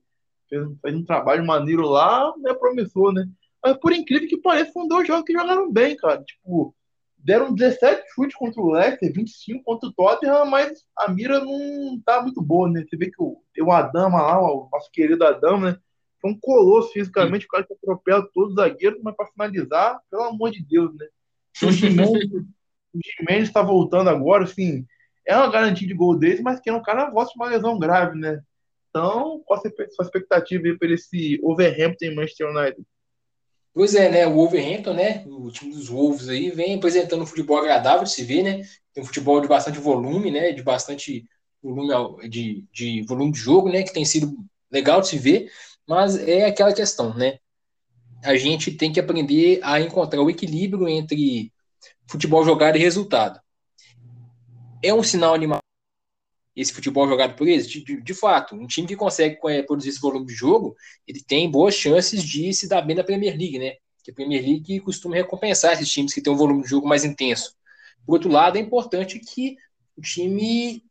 [0.49, 3.28] fez, fez, um trabalho maneiro lá, é promissor, né?
[3.63, 6.24] Mas por incrível que pareça, foram dois jogos que jogaram bem, cara.
[6.24, 6.74] Tipo,
[7.17, 12.22] deram 17 chutes contra o Leicester, 25 contra o Tottenham, mas a mira não tá
[12.22, 12.86] muito boa, né?
[12.88, 15.78] Você vê que o, tem o Adama lá, o nosso querido Adama, né?
[16.22, 20.24] Foi um colosso fisicamente, o cara que atropela todos os zagueiros, mas para finalizar, pelo
[20.24, 21.05] amor de Deus, né?
[21.91, 22.13] Então,
[22.93, 24.86] o Jimenez está voltando agora, assim,
[25.30, 27.78] é uma garantia de gol dele, mas que é um cara voz de uma lesão
[27.78, 28.42] grave, né?
[28.90, 32.84] Então, qual a sua expectativa aí para esse Overhampton e Manchester United?
[33.72, 34.26] Pois é, né?
[34.26, 35.24] O Wolverhampton, né?
[35.28, 38.64] O time dos Wolves aí vem apresentando um futebol agradável de se ver, né?
[38.92, 40.52] Tem um futebol de bastante volume, né?
[40.52, 41.24] De bastante
[41.62, 43.84] volume de, de volume de jogo, né?
[43.84, 44.36] Que tem sido
[44.72, 45.52] legal de se ver,
[45.88, 47.38] mas é aquela questão, né?
[48.24, 51.54] A gente tem que aprender a encontrar o equilíbrio entre
[52.08, 53.40] futebol jogado e resultado.
[54.82, 55.60] É um sinal animal
[56.56, 57.68] esse futebol jogado por eles?
[57.70, 60.76] De, de, de, fato, um time que consegue é, produzir esse volume de jogo,
[61.08, 63.76] ele tem boas chances de se dar bem na Premier League, né?
[64.04, 67.06] Que a Premier League costuma recompensar esses times que têm um volume de jogo mais
[67.06, 67.54] intenso.
[68.06, 69.58] Por outro lado, é importante que
[69.96, 70.84] o time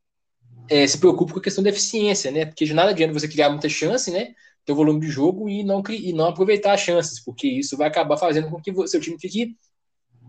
[0.69, 2.47] é, se preocupe com a questão da eficiência, né?
[2.47, 4.35] Porque de nada adianta você criar muita chance, né?
[4.65, 7.89] Ter um volume de jogo e não, e não aproveitar as chances, porque isso vai
[7.89, 9.57] acabar fazendo com que o seu time fique,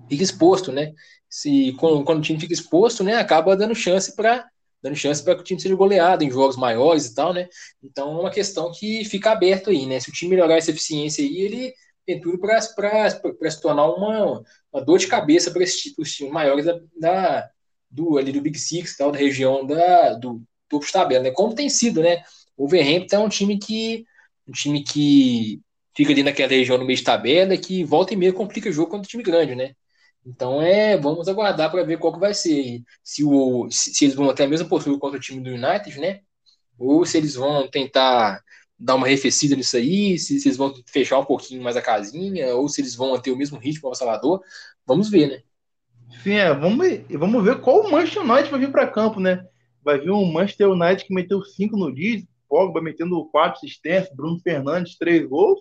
[0.10, 0.94] fique exposto, né?
[1.30, 3.16] Se, quando, quando o time fica exposto, né?
[3.16, 4.48] Acaba dando chance para
[4.82, 7.48] dando chance para que o time seja goleado em jogos maiores e tal, né?
[7.84, 10.00] Então é uma questão que fica aberto aí, né?
[10.00, 11.74] Se o time melhorar essa eficiência aí, ele
[12.06, 14.42] tem tudo para se tornar uma,
[14.72, 17.50] uma dor de cabeça para esses times maiores da, da,
[17.90, 21.32] do, ali do Big Six, tal, da região da, do topo de tabela, né?
[21.32, 22.24] Como tem sido, né?
[22.58, 24.06] O Wolverhampton é um time que
[24.48, 25.62] um time que
[25.96, 28.90] fica ali naquela região no meio de tabela que volta e meia complica o jogo
[28.90, 29.74] contra o time grande, né?
[30.30, 32.84] Então é, vamos aguardar para ver qual que vai ser.
[33.04, 36.22] Se, o, se, eles vão ter a mesma postura contra o time do United, né?
[36.78, 38.42] Ou se eles vão tentar
[38.78, 42.56] dar uma arrefecida nisso aí, se, se eles vão fechar um pouquinho mais a casinha,
[42.56, 44.42] ou se eles vão ter o mesmo ritmo ao Salvador.
[44.86, 45.42] Vamos ver, né?
[46.24, 49.44] Sim, é, vamos, vamos ver qual o Manchester United vai vir para campo, né?
[49.84, 54.40] Vai vir um Manchester United que meteu 5 no Leeds, Pogba metendo 4 assistências, Bruno
[54.40, 55.60] Fernandes 3 gols,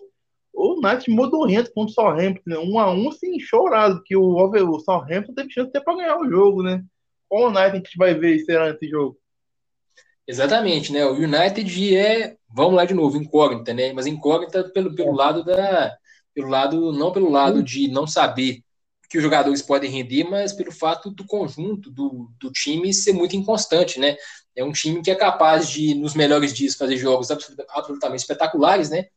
[0.53, 2.57] o United modorrento contra o Southampton, né?
[2.57, 6.29] Um a um, sim, chorado, que o, o Southampton teve chance até para ganhar o
[6.29, 6.83] jogo, né?
[7.27, 9.17] Qual o United a gente vai ver será nesse jogo?
[10.27, 11.05] Exatamente, né?
[11.05, 13.93] O United é, vamos lá de novo, incógnita, né?
[13.93, 15.95] Mas incógnita pelo, pelo lado da.
[16.33, 18.61] Pelo lado, não pelo lado de não saber
[19.09, 23.35] que os jogadores podem render, mas pelo fato do conjunto do, do time ser muito
[23.35, 24.15] inconstante, né?
[24.55, 29.07] É um time que é capaz de, nos melhores dias, fazer jogos absolutamente espetaculares, né?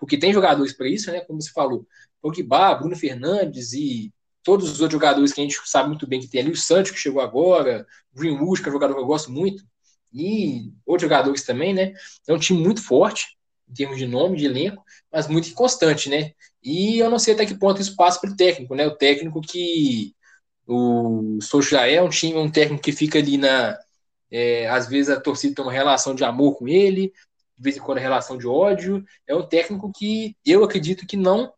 [0.00, 1.20] Porque tem jogadores para isso, né?
[1.20, 1.86] Como você falou,
[2.20, 6.26] Pogba, Bruno Fernandes e todos os outros jogadores que a gente sabe muito bem que
[6.26, 9.30] tem ali, o Santos que chegou agora, Greenwood, que é um jogador que eu gosto
[9.30, 9.62] muito,
[10.12, 11.92] e outros jogadores também, né?
[12.26, 13.38] É um time muito forte
[13.68, 14.82] em termos de nome, de elenco,
[15.12, 16.32] mas muito inconstante, né?
[16.62, 18.86] E eu não sei até que ponto isso passa para o técnico, né?
[18.86, 20.14] O técnico que
[20.66, 23.78] o Sousa é um time, um técnico que fica ali na.
[24.30, 27.12] É, às vezes a torcida tem uma relação de amor com ele,
[27.60, 29.04] de vez em quando relação de ódio.
[29.26, 31.52] É um técnico que eu acredito que não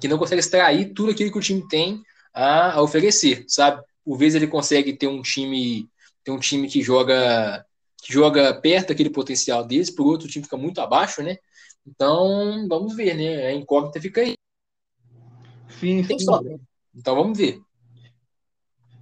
[0.00, 2.02] que não consegue extrair tudo aquilo que o time tem
[2.34, 3.80] a, a oferecer, sabe?
[4.04, 5.86] Por vezes ele consegue ter um time
[6.24, 7.64] ter um time que joga
[8.02, 11.36] que joga perto daquele potencial deles, por outro o time fica muito abaixo, né?
[11.86, 13.48] Então, vamos ver, né?
[13.48, 14.34] A incógnita fica aí.
[15.78, 16.18] Sim, sim.
[16.18, 16.58] Só, né?
[16.94, 17.60] Então, vamos ver.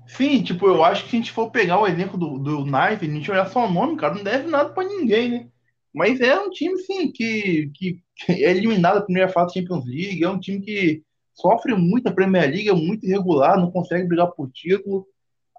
[0.06, 3.06] Sim, tipo, eu acho que se a gente for pegar o elenco do, do Knife,
[3.06, 5.48] a gente olhar só o nome, cara, não deve nada pra ninguém, né?
[5.92, 10.22] Mas é um time, sim, que, que é eliminado da primeira fase da Champions League,
[10.22, 11.02] é um time que
[11.34, 15.06] sofre muito a Premier League, é muito irregular, não consegue brigar por título.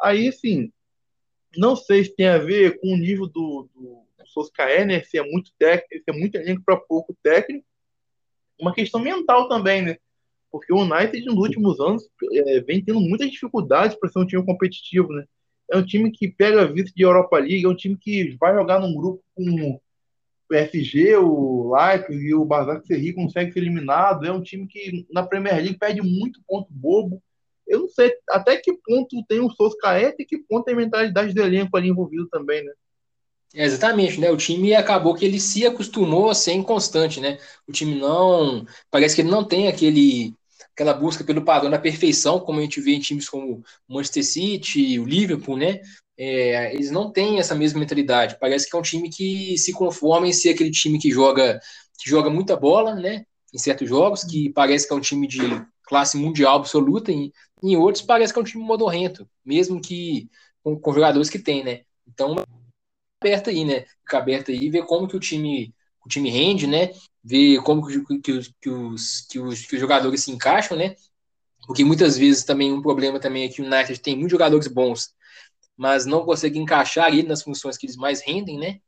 [0.01, 0.71] Aí, assim,
[1.57, 5.01] não sei se tem a ver com o nível do, do, do né?
[5.03, 7.65] Se é muito técnico, se é muito elenco para pouco técnico.
[8.59, 9.97] Uma questão mental também, né?
[10.51, 14.45] Porque o United, nos últimos anos, é, vem tendo muitas dificuldades para ser um time
[14.45, 15.25] competitivo, né?
[15.71, 18.53] É um time que pega a vice de Europa League, é um time que vai
[18.53, 19.79] jogar num grupo com
[20.51, 24.25] o PSG, o Leipzig e o Basak Serri consegue ser eliminado.
[24.25, 27.23] É um time que na Premier League perde muito ponto bobo.
[27.65, 31.33] Eu não sei até que ponto tem o Solskjaer e que ponto tem a mentalidade
[31.33, 32.73] do elenco ali envolvido também, né?
[33.53, 34.29] É, exatamente, né?
[34.29, 37.37] O time acabou que ele se acostumou a ser inconstante, né?
[37.67, 38.65] O time não.
[38.89, 40.33] Parece que ele não tem aquele
[40.73, 44.25] aquela busca pelo padrão da perfeição, como a gente vê em times como o Manchester
[44.25, 45.81] City, o Liverpool, né?
[46.23, 48.37] É, eles não têm essa mesma mentalidade.
[48.39, 51.59] Parece que é um time que se conforma em ser aquele time que joga,
[51.99, 53.25] que joga muita bola, né?
[53.51, 55.39] Em certos jogos, que parece que é um time de
[55.81, 57.31] classe mundial absoluta, e
[57.63, 60.29] em outros parece que é um time modorrento, mesmo que
[60.63, 61.81] com, com jogadores que tem, né?
[62.07, 62.35] Então,
[63.19, 63.85] aberta aí, né?
[64.03, 65.73] Fica aberta aí, ver como que o time
[66.05, 66.91] o time rende, né?
[67.23, 68.47] Ver como que, que, que, os,
[69.27, 70.95] que, os, que os jogadores se encaixam, né?
[71.65, 75.15] Porque muitas vezes também um problema também é que o United tem muitos jogadores bons,
[75.81, 78.79] mas não consegue encaixar ali nas funções que eles mais rendem, né?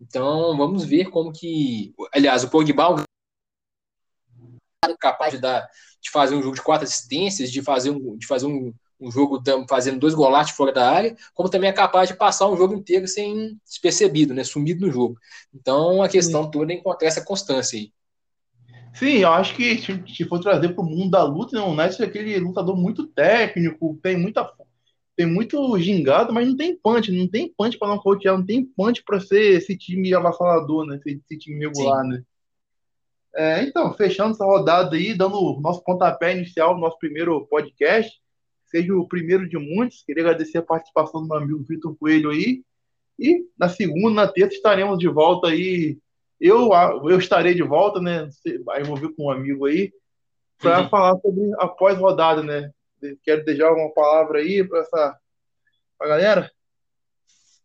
[0.00, 3.02] Então vamos ver como que, aliás, o Pogba
[4.84, 5.68] é capaz de dar,
[6.00, 9.42] de fazer um jogo de quatro assistências, de fazer um, de fazer um, um jogo
[9.68, 13.08] fazendo dois golates fora da área, como também é capaz de passar um jogo inteiro
[13.08, 15.18] sem despercebido, né, sumido no jogo.
[15.52, 16.50] Então a questão Sim.
[16.52, 17.92] toda é encontrar essa constância aí.
[18.94, 19.82] Sim, eu acho que
[20.14, 23.04] se for trazer para o mundo da luta, né, o Ness é aquele lutador muito
[23.08, 24.44] técnico, tem muita
[25.16, 28.64] tem muito gingado, mas não tem punch, não tem punch para não nocautear, não tem
[28.64, 32.08] punch para ser esse time avassalador, né, esse, esse time regular, Sim.
[32.10, 32.22] né.
[33.34, 38.18] É, então, fechando essa rodada aí, dando o nosso pontapé inicial no nosso primeiro podcast,
[38.64, 40.02] seja o primeiro de muitos.
[40.02, 42.62] Queria agradecer a participação do meu amigo Vitor Coelho aí.
[43.18, 45.98] E na segunda, na terça, estaremos de volta aí.
[46.40, 46.70] Eu,
[47.04, 48.26] eu estarei de volta, né?
[48.64, 49.92] Vai envolver com um amigo aí,
[50.58, 52.70] para falar sobre a pós-rodada, né?
[53.22, 55.18] Quero deixar uma palavra aí para essa
[55.98, 56.50] pra galera.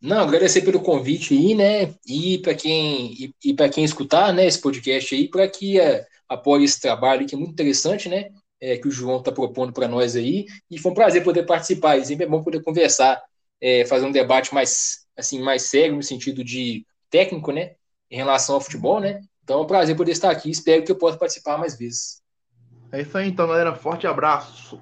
[0.02, 1.94] Não, agradecer pelo convite aí, né?
[2.08, 6.06] E para quem e, e para quem escutar, né, esse podcast aí, para que uh,
[6.28, 8.32] apoie esse trabalho que é muito interessante, né?
[8.62, 10.46] é, que o João está propondo para nós aí.
[10.70, 11.98] E foi um prazer poder participar.
[11.98, 13.22] E sempre é bom poder conversar,
[13.60, 17.74] é, fazer um debate mais, assim, mais sério no sentido de técnico, né?
[18.10, 19.22] Em relação ao futebol, né?
[19.44, 20.52] Então é um prazer poder estar aqui.
[20.52, 22.22] Espero que eu possa participar mais vezes.
[22.92, 23.74] É isso aí, então, galera.
[23.74, 24.80] Forte abraço.